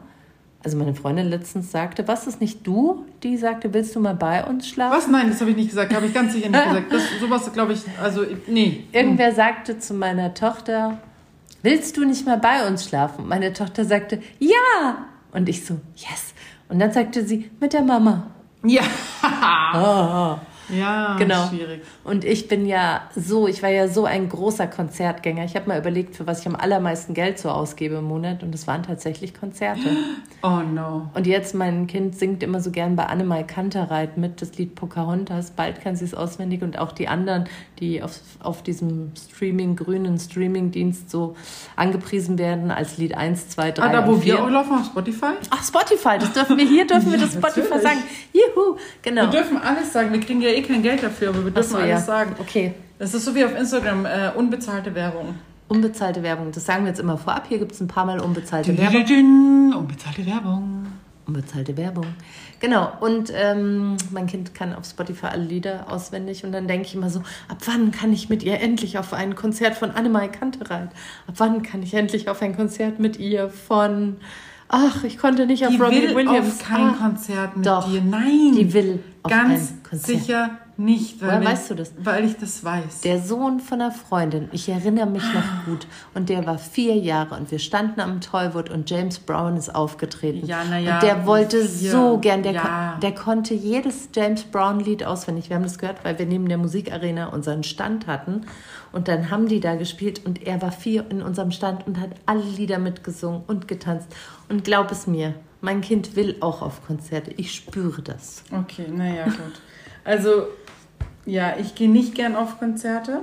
[0.64, 4.44] also meine Freundin letztens sagte, was ist nicht du, die sagte, willst du mal bei
[4.44, 4.98] uns schlafen?
[4.98, 5.08] Was?
[5.08, 6.92] Nein, das habe ich nicht gesagt, habe ich ganz sicher nicht gesagt.
[6.92, 8.86] Das, sowas glaube ich, also nee.
[8.92, 10.98] Irgendwer sagte zu meiner Tochter,
[11.62, 13.28] willst du nicht mal bei uns schlafen?
[13.28, 15.08] Meine Tochter sagte, ja.
[15.32, 16.34] Und ich so, yes.
[16.70, 18.28] Und dann sagte sie, mit der Mama.
[18.64, 18.82] Ja.
[20.40, 20.57] oh.
[20.70, 21.48] Ja, genau.
[21.48, 21.82] schwierig.
[22.04, 25.46] Und ich bin ja so, ich war ja so ein großer Konzertgänger.
[25.46, 28.54] Ich habe mal überlegt, für was ich am allermeisten Geld so ausgebe im Monat und
[28.54, 29.90] es waren tatsächlich Konzerte.
[30.44, 31.10] Oh no.
[31.16, 35.50] Und jetzt mein Kind singt immer so gern bei Annemal Kantereit mit, das Lied Pocahontas.
[35.50, 37.46] Bald kann sie es auswendig und auch die anderen,
[37.80, 41.36] die auf, auf diesem Streaming, grünen Streaming-Dienst so
[41.76, 44.36] angepriesen werden als Lied 1, 2, 3 Ah, da wo und 4.
[44.36, 45.32] wir auch laufen auf Spotify?
[45.50, 48.04] Ach, Spotify, das dürfen wir hier, dürfen wir das Spotify sagen.
[48.32, 49.24] Juhu, genau.
[49.24, 50.14] Wir dürfen alles sagen.
[50.14, 52.00] Wir kriegen ja eh kein Geld dafür, aber wir dürfen so, alles ja.
[52.00, 52.36] sagen.
[52.40, 52.74] Okay.
[53.00, 55.36] Das ist so wie auf Instagram, äh, unbezahlte Werbung.
[55.68, 57.46] Unbezahlte Werbung, das sagen wir jetzt immer vorab.
[57.48, 59.74] Hier gibt es ein paar Mal unbezahlte Werbung.
[59.76, 60.88] Unbezahlte Werbung.
[61.28, 62.06] Unbezahlte Werbung.
[62.62, 66.96] Genau, und ähm, mein Kind kann auf Spotify alle Lieder auswendig und dann denke ich
[66.96, 70.90] immer so, ab wann kann ich mit ihr endlich auf ein Konzert von Annemai Kantereit?
[71.28, 74.16] Ab wann kann ich endlich auf ein Konzert mit ihr von,
[74.70, 76.62] ach, ich konnte nicht auf Die Robbie will Williams.
[76.62, 77.92] auf kein ah, Konzert mit doch.
[77.92, 78.02] dir.
[78.02, 78.54] Nein.
[78.58, 80.20] Die will auf Ganz Konzert.
[80.20, 81.22] sicher nicht.
[81.22, 81.94] Weil Woher wir- weißt du das?
[81.98, 83.02] Weil ich das weiß.
[83.02, 87.36] Der Sohn von einer Freundin, ich erinnere mich noch gut, und der war vier Jahre
[87.36, 90.46] und wir standen am Tollwood und James Brown ist aufgetreten.
[90.46, 91.92] Ja, na ja, Und der wollte vier.
[91.92, 92.62] so gern, der, Ja.
[92.94, 95.50] kon der konnte jedes James Brown Lied auswendig.
[95.50, 98.42] Wir haben das gehört, weil wir neben der Musikarena unseren Stand hatten
[98.92, 102.10] und dann haben die da gespielt und er war vier in unserem Stand und hat
[102.26, 104.08] alle Lieder mitgesungen und getanzt.
[104.50, 107.32] Und glaub es mir, mein Kind will auch auf Konzerte.
[107.38, 108.44] Ich spüre das.
[108.52, 109.60] Okay, naja, gut.
[110.08, 110.48] Also,
[111.26, 113.20] ja, ich gehe nicht gern auf Konzerte.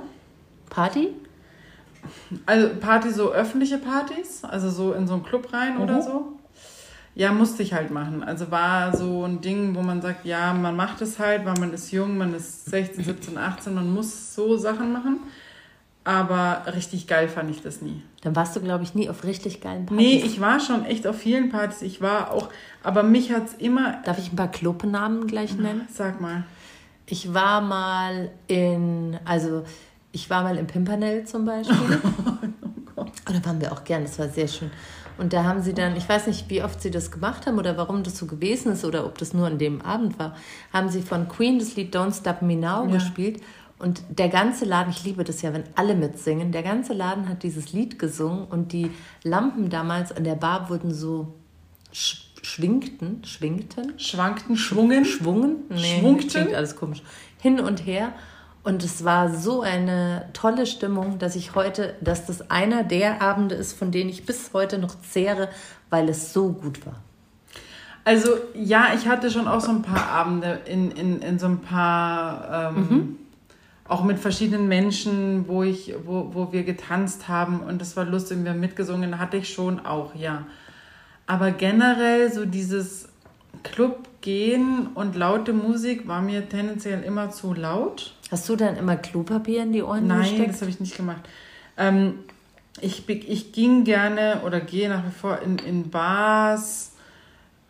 [0.68, 1.08] Party?
[2.44, 6.02] Also Party, so öffentliche Partys, also so in so einen Club rein oder Mhm.
[6.02, 6.32] so.
[7.14, 8.22] Ja, musste ich halt machen.
[8.22, 11.72] Also war so ein Ding, wo man sagt, ja, man macht es halt, weil man
[11.72, 15.20] ist jung, man ist 16, 17, 18, man muss so Sachen machen.
[16.02, 18.02] Aber richtig geil fand ich das nie.
[18.22, 20.04] Dann warst du, glaube ich, nie auf richtig geilen Partys.
[20.06, 21.80] Nee, ich war schon echt auf vielen Partys.
[21.80, 22.50] Ich war auch,
[22.82, 24.02] aber mich hat's immer.
[24.04, 25.88] Darf ich ein paar Kloppennamen gleich nennen?
[25.90, 26.44] Sag mal.
[27.06, 29.64] Ich war mal in, also
[30.12, 31.76] ich war mal im Pimpernel zum Beispiel.
[32.96, 34.70] Oh da waren wir auch gern, das war sehr schön.
[35.18, 37.76] Und da haben sie dann, ich weiß nicht, wie oft sie das gemacht haben oder
[37.76, 40.36] warum das so gewesen ist oder ob das nur an dem Abend war,
[40.72, 42.92] haben sie von Queen das Lied Don't Stop Me Now Ja.
[42.92, 43.42] gespielt.
[43.78, 47.42] Und der ganze Laden, ich liebe das ja, wenn alle mitsingen, der ganze Laden hat
[47.42, 48.90] dieses Lied gesungen und die
[49.24, 51.34] Lampen damals an der Bar wurden so
[52.44, 55.04] schwingten, schwingten, Schwankten, schwungen.
[55.04, 56.54] schwungen, nee, Schwungten?
[56.54, 57.02] alles komisch,
[57.40, 58.12] hin und her.
[58.62, 63.54] Und es war so eine tolle Stimmung, dass ich heute, dass das einer der Abende
[63.54, 65.50] ist, von denen ich bis heute noch zehre,
[65.90, 67.00] weil es so gut war.
[68.04, 71.60] Also ja, ich hatte schon auch so ein paar Abende in, in, in so ein
[71.60, 73.16] paar, ähm, Mhm.
[73.86, 78.44] auch mit verschiedenen Menschen, wo, ich, wo, wo wir getanzt haben und das war lustig,
[78.44, 80.46] wir haben mitgesungen, hatte ich schon auch, ja.
[81.26, 83.08] Aber generell so dieses
[83.62, 88.14] Club gehen und laute Musik war mir tendenziell immer zu laut.
[88.30, 90.50] Hast du dann immer Klopapier in die Ohren Nein, gesteckt?
[90.50, 91.28] das habe ich nicht gemacht.
[91.76, 92.20] Ähm,
[92.80, 96.92] ich, ich ging gerne oder gehe nach wie vor in, in Bars,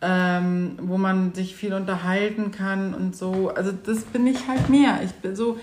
[0.01, 3.49] ähm, wo man sich viel unterhalten kann und so.
[3.49, 4.99] Also das bin ich halt mehr.
[5.03, 5.57] Ich bin so,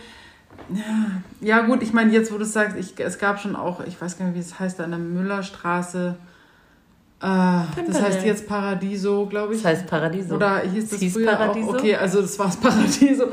[0.72, 3.84] ja, ja gut, ich meine jetzt, wo du es sagst, ich, es gab schon auch,
[3.84, 6.16] ich weiß gar nicht, wie es heißt, an der Müllerstraße.
[7.22, 9.62] Äh, das heißt jetzt Paradiso, glaube ich.
[9.62, 10.34] Das heißt Paradiso.
[10.34, 11.70] Oder hieß das hieß früher Paradiso?
[11.70, 11.74] auch?
[11.74, 13.26] Okay, also das war das Paradiso.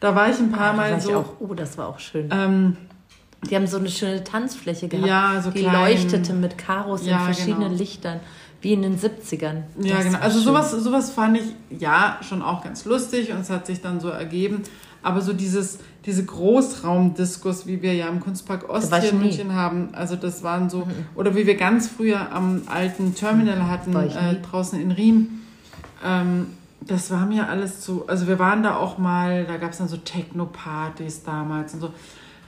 [0.00, 1.14] Da war ich ein paar Ah, Mal war ich so.
[1.16, 2.28] auch, oh, das war auch schön.
[2.32, 2.76] Ähm,
[3.48, 5.06] Die haben so eine schöne Tanzfläche gehabt.
[5.08, 5.74] Ja, so Die klein.
[5.74, 7.76] leuchtete mit Karos Ja, in verschiedenen genau.
[7.78, 8.20] Lichtern,
[8.60, 9.62] wie in den 70ern.
[9.80, 10.14] Ja, Das genau.
[10.18, 10.44] war Also schön.
[10.46, 11.44] sowas, sowas fand ich
[11.80, 14.62] ja schon auch ganz lustig und es hat sich dann so ergeben.
[15.02, 19.24] Aber so dieses, diese Großraumdiskus, wie wir ja im Kunstpark Ost hier in nie.
[19.24, 23.94] München haben, also das waren so, oder wie wir ganz früher am alten Terminal hatten,
[23.94, 24.42] War ich äh, nie.
[24.42, 25.40] draußen in Riem,
[26.04, 26.46] ähm,
[26.80, 29.88] das war mir alles zu, also wir waren da auch mal, da gab es dann
[29.88, 31.90] so Techno-Partys damals und so,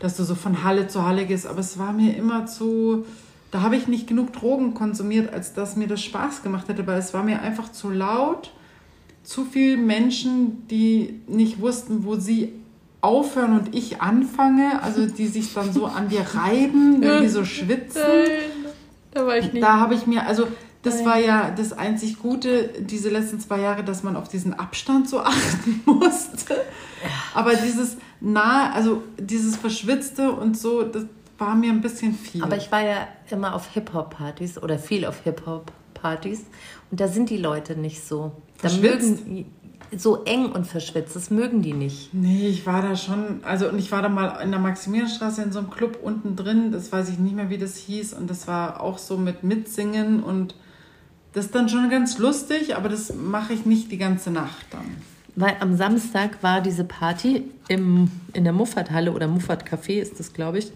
[0.01, 3.05] dass du so von Halle zu Halle gehst, aber es war mir immer zu,
[3.51, 6.99] da habe ich nicht genug Drogen konsumiert, als dass mir das Spaß gemacht hätte, weil
[6.99, 8.53] es war mir einfach zu laut,
[9.25, 12.53] zu viele Menschen, die nicht wussten, wo sie
[13.01, 17.45] aufhören und ich anfange, also die sich dann so an dir reiben, wenn die so
[17.45, 18.03] schwitzen.
[19.13, 19.63] Da war ich nicht.
[19.63, 20.49] Da habe ich mir, also
[20.83, 25.09] das war ja das einzig Gute, diese letzten zwei Jahre, dass man auf diesen Abstand
[25.09, 26.57] so achten musste.
[27.35, 31.05] Aber dieses nahe, also dieses Verschwitzte und so, das
[31.39, 32.43] war mir ein bisschen viel.
[32.43, 35.21] Aber ich war ja immer auf Hip-Hop-Partys oder viel auf
[36.05, 36.41] Hip-Hop-Partys
[36.91, 38.33] und da sind die Leute nicht so.
[38.63, 39.47] Da mögen
[39.97, 42.13] so eng und verschwitzt, das mögen die nicht.
[42.13, 45.53] Nee, ich war da schon, also und ich war da mal in der Maximilianstraße in
[45.53, 48.49] so einem Club unten drin, das weiß ich nicht mehr, wie das hieß und das
[48.49, 50.55] war auch so mit Mitsingen und
[51.33, 54.87] das ist dann schon ganz lustig, aber das mache ich nicht die ganze Nacht dann.
[55.37, 60.33] weil am Samstag war diese Party im, in der Muffathalle oder Muffat Café ist das,
[60.33, 60.73] glaube ich.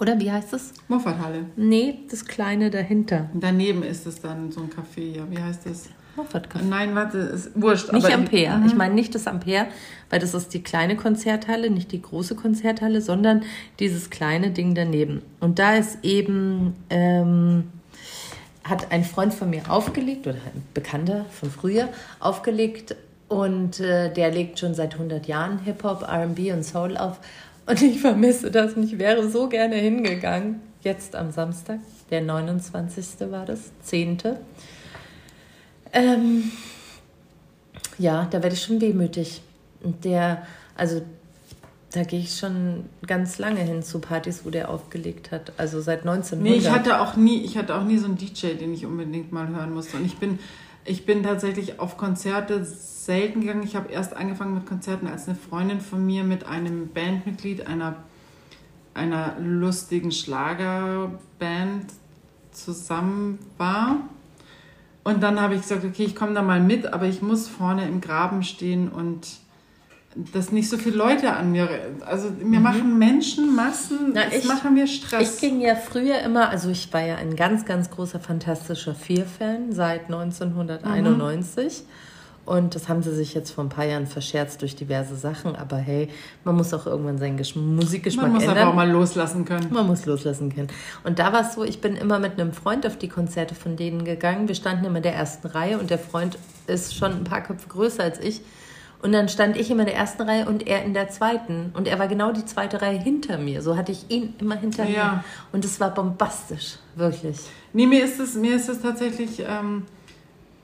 [0.00, 0.72] Oder wie heißt das?
[0.88, 1.46] Muffathalle.
[1.56, 3.30] Nee, das kleine dahinter.
[3.34, 5.22] Daneben ist es dann so ein Café, ja.
[5.30, 5.88] Wie heißt das?
[6.16, 6.62] Muffat Café.
[6.62, 7.92] Nein, warte, ist wurscht.
[7.92, 8.56] Nicht Ampere.
[8.58, 8.66] Mhm.
[8.66, 9.66] Ich meine nicht das Ampere,
[10.10, 13.42] weil das ist die kleine Konzerthalle, nicht die große Konzerthalle, sondern
[13.80, 15.22] dieses kleine Ding daneben.
[15.40, 17.64] Und da ist eben, ähm,
[18.62, 21.88] hat ein Freund von mir aufgelegt, oder ein Bekannter von früher
[22.20, 22.96] aufgelegt.
[23.28, 27.18] Und äh, der legt schon seit 100 Jahren Hip-Hop, RB und Soul auf.
[27.66, 30.60] Und ich vermisse das und ich wäre so gerne hingegangen.
[30.82, 33.30] Jetzt am Samstag, der 29.
[33.30, 34.18] war das, 10.
[35.92, 36.50] Ähm,
[37.98, 39.42] ja, da werde ich schon wehmütig.
[39.82, 40.46] Und der,
[40.76, 41.00] also
[41.92, 45.52] da gehe ich schon ganz lange hin zu Partys, wo der aufgelegt hat.
[45.56, 46.42] Also seit 1900.
[46.42, 49.32] Nee, ich hatte auch nie, ich hatte auch nie so einen DJ, den ich unbedingt
[49.32, 49.96] mal hören musste.
[49.96, 50.38] Und ich bin,
[50.84, 53.62] ich bin tatsächlich auf Konzerte selten gegangen.
[53.62, 57.96] Ich habe erst angefangen mit Konzerten, als eine Freundin von mir mit einem Bandmitglied einer,
[58.92, 61.86] einer lustigen Schlagerband
[62.50, 63.96] zusammen war.
[65.04, 67.86] Und dann habe ich gesagt, okay, ich komme da mal mit, aber ich muss vorne
[67.86, 69.26] im Graben stehen und
[70.32, 71.68] dass nicht so viele Leute an mir.
[72.06, 74.12] Also mir machen Menschen Massen, Mhm.
[74.14, 75.34] Na, ich- machen mir Stress.
[75.34, 79.72] Ich ging ja früher immer, also ich war ja ein ganz, ganz großer Fantastischer Vier-Fan
[79.72, 81.84] seit 1991.
[82.46, 85.56] Und das haben sie sich jetzt vor ein paar Jahren verscherzt durch diverse Sachen.
[85.56, 86.08] Aber hey,
[86.44, 88.58] man muss auch irgendwann seinen Gesch Musikgeschmack Man muss ändern.
[88.58, 89.68] aber auch mal loslassen können.
[89.72, 90.68] Man muss loslassen können.
[91.04, 93.76] Und da war es so, ich bin immer mit einem Freund auf die Konzerte von
[93.76, 94.46] denen gegangen.
[94.46, 96.36] Wir standen immer in der ersten Reihe und der Freund
[96.66, 98.42] ist schon ein paar Köpfe größer als ich.
[99.02, 101.72] Und dann stand ich immer in der ersten Reihe und er in der zweiten.
[101.74, 103.60] Und er war genau die zweite Reihe hinter mir.
[103.60, 105.04] So hatte ich ihn immer hinter Ja.
[105.16, 105.24] mir.
[105.52, 107.38] Und es war bombastisch, wirklich.
[107.74, 109.84] Nee, mir ist es, mir ist es tatsächlich, ähm,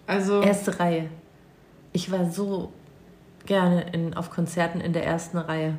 [0.06, 1.08] also Erste Reihe.
[1.92, 2.72] Ich war so
[3.46, 5.76] gerne in, auf Konzerten in der ersten Reihe.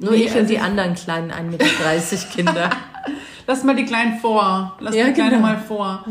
[0.00, 2.70] Nur Nee, ich und also die ich- anderen kleinen 1,30 Meter Kinder.
[3.46, 4.76] lass mal die Kleinen vor.
[4.80, 5.42] Lass Ja, die Kleine genau.
[5.42, 6.04] mal vor.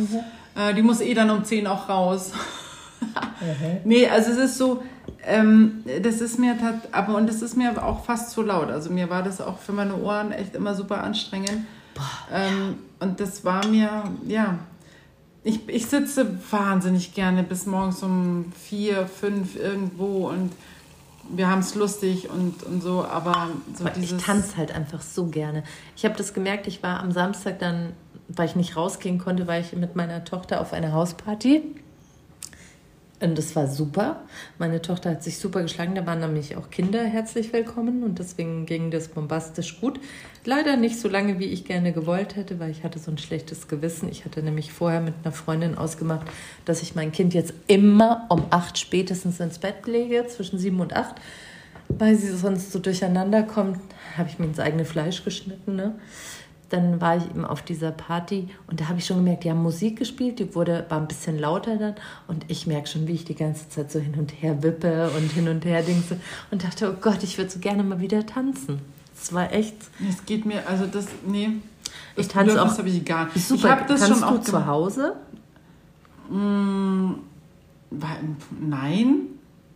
[0.56, 2.32] Äh, die muss eh dann um 10 auch raus.
[3.84, 4.82] Nee, also es ist so,
[5.26, 8.70] ähm, das ist mir tat, aber und das ist mir auch fast zu laut.
[8.70, 11.66] Also mir war das auch für meine Ohren echt immer super anstrengend.
[12.34, 14.60] ähm, Und das war mir, ja,
[15.44, 20.54] ich, ich sitze wahnsinnig gerne bis morgens um vier, fünf irgendwo und
[21.30, 24.20] wir haben es lustig und, und so, aber so Aber dieses.
[24.20, 25.64] ich tanze halt einfach so gerne.
[25.96, 27.94] Ich habe das gemerkt, ich war am Samstag dann,
[28.28, 31.62] weil ich nicht rausgehen konnte, war ich mit meiner Tochter auf einer Hausparty.
[33.24, 34.24] Und das war super.
[34.60, 35.96] Meine Tochter hat sich super geschlagen.
[35.96, 39.98] Da waren nämlich auch Kinder herzlich willkommen und deswegen ging das bombastisch gut.
[40.44, 43.70] Leider nicht so lange, wie ich gerne gewollt hätte, weil ich hatte so ein schlechtes
[43.70, 44.10] Gewissen.
[44.10, 46.28] Ich hatte nämlich vorher mit einer Freundin ausgemacht,
[46.66, 50.94] dass ich mein Kind jetzt immer um acht spätestens ins Bett lege, zwischen sieben und
[50.94, 51.16] acht,
[51.88, 53.80] weil sie sonst so durcheinander kommt.
[54.18, 55.96] Habe ich mir ins eigene Fleisch geschnitten, ne?
[56.74, 59.62] Dann war ich eben auf dieser Party und da habe ich schon gemerkt, die haben
[59.62, 61.96] Musik gespielt, die wurde, war ein bisschen lauter dann
[62.28, 65.32] und ich merke schon, wie ich die ganze Zeit so hin und her wippe und
[65.32, 66.18] hin und her dingse
[66.52, 68.80] und dachte, oh Gott, ich würde so gerne mal wieder tanzen.
[69.16, 69.76] Es war echt
[70.10, 71.50] Es geht mir, also das, nee.
[72.16, 73.48] Das Ich tanze Bedürfnis auch habe ich gar nicht.
[73.48, 73.66] super.
[73.66, 74.66] Ich habe das Tanzt schon du auch zu.
[74.66, 75.14] Hause?
[77.92, 78.18] Wa-
[78.60, 79.16] Nein,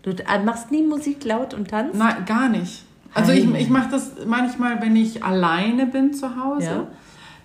[0.01, 1.95] Du äh, machst nie Musik laut und tanzt?
[1.95, 2.83] nein, gar nicht.
[3.13, 6.87] Also ich, ich mache das manchmal, wenn ich alleine bin zu Hause, Ja.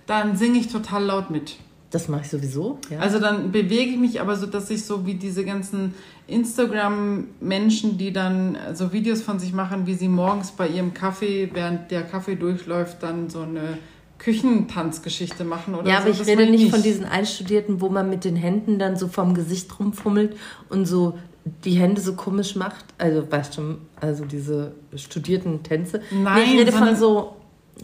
[0.05, 1.55] dann singe ich total laut mit.
[1.91, 2.79] Das mache ich sowieso.
[2.89, 2.99] Ja.
[2.99, 5.93] Also dann bewege ich mich aber so, dass ich so wie diese ganzen
[6.27, 11.91] Instagram-Menschen, die dann so Videos von sich machen, wie sie morgens bei ihrem Kaffee, während
[11.91, 13.77] der Kaffee durchläuft, dann so eine
[14.17, 16.01] Küchentanzgeschichte machen oder ja, so.
[16.03, 19.07] aber ich Das rede nicht von diesen Einstudierten, wo man mit den Händen dann so
[19.07, 20.35] vom Gesicht rumfummelt
[20.69, 21.17] und so
[21.65, 22.85] die Hände so komisch macht.
[22.97, 26.01] Also, weißt du, also diese studierten Tänze.
[26.11, 27.35] Nein, Nee, ich rede von so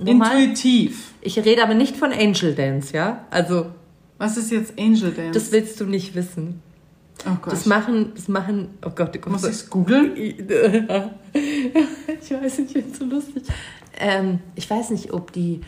[0.01, 0.41] normal.
[0.43, 1.14] Intuitiv.
[1.22, 3.26] Ich rede aber nicht von Angel Dance, ja?
[3.32, 3.66] Also,
[4.18, 5.32] Was ist jetzt Angel Dance?
[5.39, 6.62] das willst du nicht wissen.
[7.26, 7.51] oh Gott.
[7.53, 9.45] Das machen, das machen, oh Gott, du Muss kommst.
[9.45, 10.16] ich es googeln?
[11.34, 13.43] ich weiß nicht, ich finde so lustig.
[13.99, 15.60] Ähm, ich weiß nicht, ob die,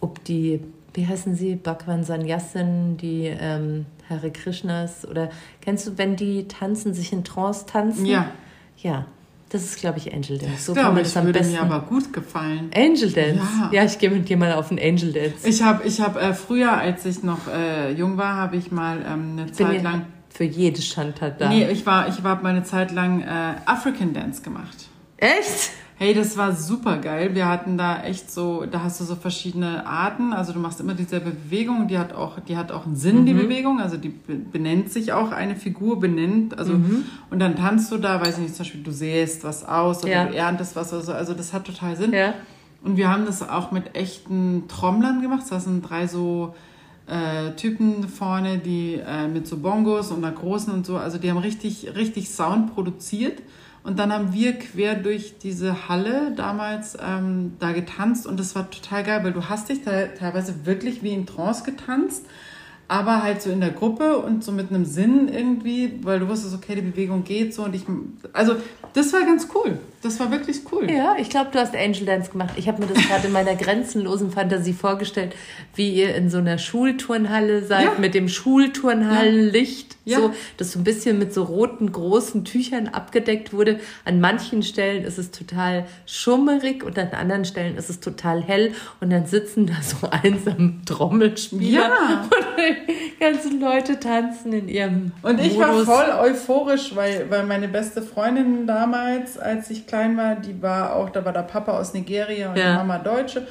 [0.00, 0.60] ob die,
[0.94, 5.30] wie heißen sie, Bhagwan Sannyasin, die ähm, Hare Krishnas oder
[5.60, 8.06] kennst du, wenn die tanzen, sich in Trance tanzen?
[8.06, 8.30] Ja.
[8.78, 9.06] Ja,
[9.50, 10.52] das ist, glaube ich, Angel Dance.
[10.52, 11.52] Das so glaube ich, würde besten.
[11.52, 12.70] mir aber gut gefallen.
[12.74, 13.42] Angel Dance.
[13.60, 13.70] Ja.
[13.72, 15.48] Ja, ich gehe mit dir mal auf einen Angel Dance.
[15.48, 18.98] Ich habe ich hab, äh, früher, als ich noch äh, jung war, habe ich mal
[18.98, 20.06] ähm, eine Bin Zeit lang...
[20.28, 21.48] für jedes Schandtat da.
[21.48, 24.88] Nee, ich war, ich war mal eine Zeit lang äh, African Dance gemacht.
[25.16, 25.70] Echt?
[26.00, 27.34] Hey, das war super geil.
[27.34, 30.32] Wir hatten da echt so, da hast du so verschiedene Arten.
[30.32, 31.88] Also du machst immer dieselbe Bewegung.
[31.88, 33.26] Die hat auch, die hat auch einen Sinn, mhm.
[33.26, 33.80] die Bewegung.
[33.80, 36.56] Also die benennt sich auch eine Figur, benennt.
[36.56, 37.04] Also, mhm.
[37.30, 40.12] und dann tanzt du da, weiß ich nicht, zum Beispiel du säst was aus oder
[40.12, 40.24] ja.
[40.26, 41.12] du erntest was oder so.
[41.12, 42.12] Also das hat total Sinn.
[42.12, 42.34] Ja.
[42.84, 45.46] Und wir haben das auch mit echten Trommlern gemacht.
[45.50, 46.54] Das sind drei so
[47.08, 50.96] äh, Typen vorne, die äh, mit so Bongos und einer großen und so.
[50.96, 53.42] Also die haben richtig, richtig Sound produziert.
[53.88, 58.70] Und dann haben wir quer durch diese Halle damals ähm, da getanzt und das war
[58.70, 62.26] total geil, weil du hast dich teilweise wirklich wie in Trance getanzt,
[62.86, 66.54] aber halt so in der Gruppe und so mit einem Sinn irgendwie, weil du wusstest,
[66.54, 67.84] okay, die Bewegung geht so und ich,
[68.34, 68.56] also
[68.92, 69.78] das war ganz cool.
[70.00, 70.88] Das war wirklich cool.
[70.88, 72.50] Ja, ich glaube, du hast Angel Dance gemacht.
[72.56, 75.34] Ich habe mir das gerade in meiner grenzenlosen Fantasie vorgestellt,
[75.74, 77.92] wie ihr in so einer Schulturnhalle seid ja.
[77.98, 80.18] mit dem Schulturnhallenlicht, ja.
[80.18, 83.80] so, das so ein bisschen mit so roten großen Tüchern abgedeckt wurde.
[84.04, 88.74] An manchen Stellen ist es total schummerig und an anderen Stellen ist es total hell
[89.00, 92.22] und dann sitzen da so einsam Trommelspieler ja.
[92.22, 95.88] und die ganzen Leute tanzen in ihrem Und ich Modus.
[95.88, 100.94] war voll euphorisch, weil, weil meine beste Freundin damals, als ich klein war, die war
[100.94, 102.70] auch, da war der Papa aus Nigeria und ja.
[102.70, 103.46] die Mama Deutsche.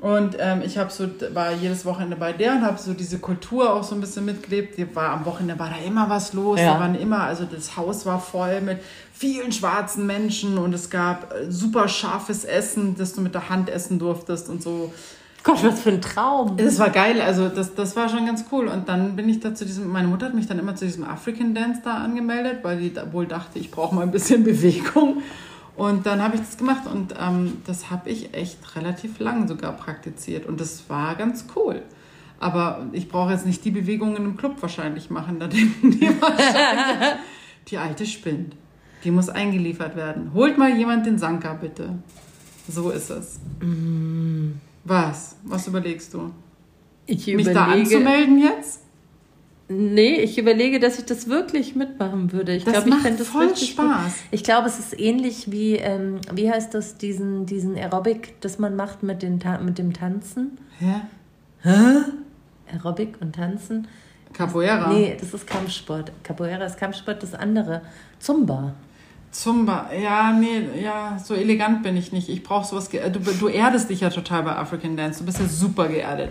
[0.00, 3.72] Und ähm, ich habe so, war jedes Wochenende bei der und habe so diese Kultur
[3.72, 4.76] auch so ein bisschen mitgelebt.
[4.76, 6.60] Die war am Wochenende war da immer was los.
[6.60, 6.74] Ja.
[6.74, 8.80] Da waren immer, also das Haus war voll mit
[9.12, 13.70] vielen schwarzen Menschen und es gab äh, super scharfes Essen, das du mit der Hand
[13.70, 14.92] essen durftest und so.
[15.42, 16.56] Gott, was für ein Traum.
[16.56, 18.66] Das war geil, also das, das war schon ganz cool.
[18.66, 21.04] Und dann bin ich da zu diesem, meine Mutter hat mich dann immer zu diesem
[21.04, 25.22] African Dance da angemeldet, weil die wohl dachte, ich brauche mal ein bisschen Bewegung.
[25.76, 29.72] Und dann habe ich das gemacht und ähm, das habe ich echt relativ lang sogar
[29.72, 31.82] praktiziert und das war ganz cool.
[32.40, 37.20] Aber ich brauche jetzt nicht die Bewegungen im Club wahrscheinlich machen, da denken die wahrscheinlich,
[37.68, 38.56] die alte spinnt.
[39.04, 40.32] Die muss eingeliefert werden.
[40.32, 41.98] Holt mal jemand den Sanka bitte.
[42.68, 43.38] So ist es.
[43.60, 44.52] Mm.
[44.84, 45.36] Was?
[45.44, 46.32] Was überlegst du?
[47.06, 48.80] Ich Mich da anzumelden jetzt?
[49.68, 52.54] Nee, ich überlege, dass ich das wirklich mitmachen würde.
[52.54, 53.76] Ich glaube, ich fände das voll Spaß.
[53.76, 54.12] Gut.
[54.30, 58.76] Ich glaube, es ist ähnlich wie, ähm, wie heißt das, diesen, diesen Aerobic, das man
[58.76, 60.58] macht mit, den, mit dem Tanzen.
[60.78, 61.00] Hä?
[61.62, 62.04] Hä?
[62.72, 63.88] Aerobic und Tanzen.
[64.32, 64.88] Capoeira?
[64.92, 66.12] Nee, das ist Kampfsport.
[66.22, 67.82] Capoeira ist Kampfsport, das andere.
[68.20, 68.72] Zumba.
[69.32, 72.28] Zumba, ja, nee, ja, so elegant bin ich nicht.
[72.28, 72.88] Ich brauche sowas.
[72.88, 75.20] Du, du erdest dich ja total bei African Dance.
[75.20, 76.30] Du bist ja super geerdet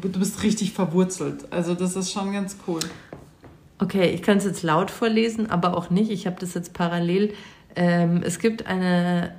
[0.00, 1.46] du, du bist richtig verwurzelt.
[1.50, 2.80] Also das ist schon ganz cool.
[3.78, 6.10] Okay, ich kann es jetzt laut vorlesen, aber auch nicht.
[6.10, 7.34] Ich habe das jetzt parallel.
[7.74, 9.34] Ähm, es gibt eine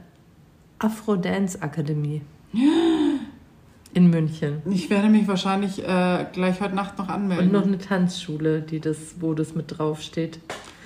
[0.79, 2.21] Afro-Dance-Akademie
[3.93, 4.61] in München.
[4.69, 7.47] Ich werde mich wahrscheinlich äh, gleich heute Nacht noch anmelden.
[7.47, 10.39] Und noch eine Tanzschule, die das, wo das mit draufsteht.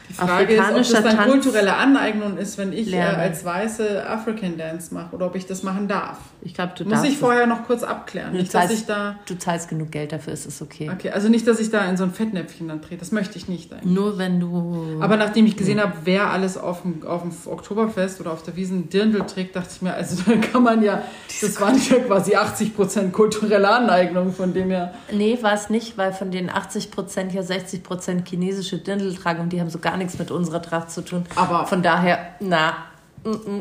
[0.10, 4.08] Die Frage ist, ob das dann Tanz kulturelle Aneignung ist, wenn ich äh, als Weiße
[4.08, 6.20] African Dance mache oder ob ich das machen darf.
[6.42, 8.32] Ich glaube, du Muss ich vorher noch kurz abklären.
[8.32, 10.90] Du, nicht, zahlst, dass ich da du zahlst genug Geld dafür, ist es okay.
[10.94, 12.98] Okay, also nicht, dass ich da in so ein Fettnäpfchen dann drehe.
[12.98, 13.74] Das möchte ich nicht.
[13.74, 13.92] Eigentlich.
[13.92, 15.00] Nur wenn du...
[15.02, 18.56] Aber nachdem ich gesehen habe, wer alles auf dem, auf dem Oktoberfest oder auf der
[18.56, 21.02] Wiesen Dirndl trägt, dachte ich mir, also da kann man ja...
[21.42, 24.94] Das waren ja quasi 80% kulturelle Aneignung, von dem her...
[25.12, 29.60] Nee, war es nicht, weil von den 80% ja 60% chinesische Dirndl tragen und die
[29.60, 31.26] haben so gar nichts mit unserer Tracht zu tun.
[31.36, 32.74] Aber von daher, na.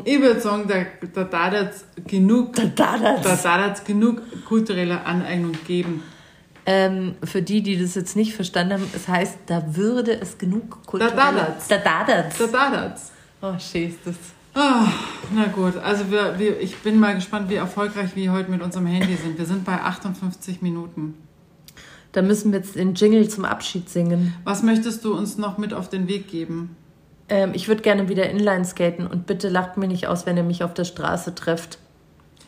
[0.05, 6.03] Ich würde sagen, da, da darf es genug, da darf genug kulturelle Aneignung geben.
[6.65, 10.85] Ähm, für die, die das jetzt nicht verstanden haben, es heißt, da würde es genug
[10.85, 11.15] kulturelle...
[11.15, 13.11] Da darf Da darf Da darf
[13.41, 13.95] Oh, scheiße.
[14.03, 14.15] das.
[14.55, 14.87] Oh,
[15.35, 18.87] na gut, also wir, wir, ich bin mal gespannt, wie erfolgreich wir heute mit unserem
[18.87, 19.37] Handy sind.
[19.37, 21.13] Wir sind bei 58 Minuten.
[22.11, 24.33] Da müssen wir jetzt den Jingle zum Abschied singen.
[24.43, 26.75] Was möchtest du uns noch mit auf den Weg geben?
[27.29, 30.43] Ähm, ich würde gerne wieder Inline skaten und bitte lacht mir nicht aus, wenn ihr
[30.43, 31.79] mich auf der Straße trefft.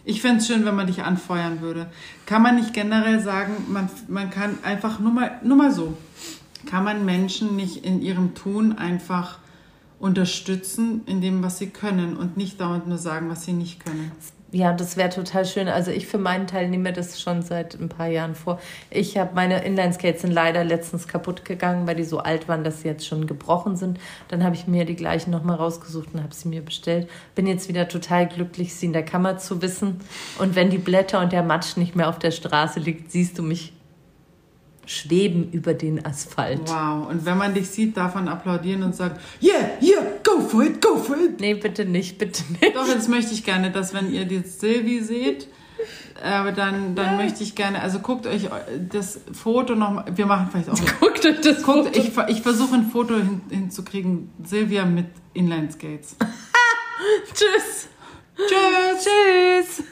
[0.05, 1.87] Ich fände es schön, wenn man dich anfeuern würde.
[2.25, 5.97] Kann man nicht generell sagen, man, man kann einfach nur mal, nur mal so,
[6.65, 9.39] kann man Menschen nicht in ihrem Tun einfach
[9.99, 14.11] unterstützen in dem, was sie können und nicht dauernd nur sagen, was sie nicht können?
[14.51, 15.67] Ja, das wäre total schön.
[15.67, 18.59] Also ich für meinen Teil nehme das schon seit ein paar Jahren vor.
[18.89, 22.81] Ich habe meine Inline-Skates sind leider letztens kaputt gegangen, weil die so alt waren, dass
[22.81, 23.99] sie jetzt schon gebrochen sind.
[24.27, 27.07] Dann habe ich mir die gleichen nochmal rausgesucht und habe sie mir bestellt.
[27.35, 29.99] Bin jetzt wieder total glücklich, sie in der Kammer zu wissen.
[30.39, 33.43] Und wenn die Blätter und der Matsch nicht mehr auf der Straße liegt, siehst du
[33.43, 33.73] mich
[34.89, 36.61] schweben über den Asphalt.
[36.65, 40.63] Wow, und wenn man dich sieht, darf man applaudieren und sagen, yeah, yeah, go for
[40.63, 41.39] it, go for it.
[41.39, 42.75] Nee, bitte nicht, bitte nicht.
[42.75, 45.47] Doch, jetzt möchte ich gerne, dass wenn ihr jetzt Silvi seht,
[46.23, 47.23] aber dann, dann ja.
[47.23, 48.49] möchte ich gerne, also guckt euch
[48.89, 50.99] das Foto noch, wir machen vielleicht auch.
[50.99, 51.99] Guckt euch das guckt, Foto.
[52.27, 56.15] Ich, ich versuche ein Foto hin, hinzukriegen, Silvia mit Inline Skates.
[57.33, 57.87] Tschüss.
[58.35, 59.05] Tschüss.
[59.05, 59.83] Tschüss.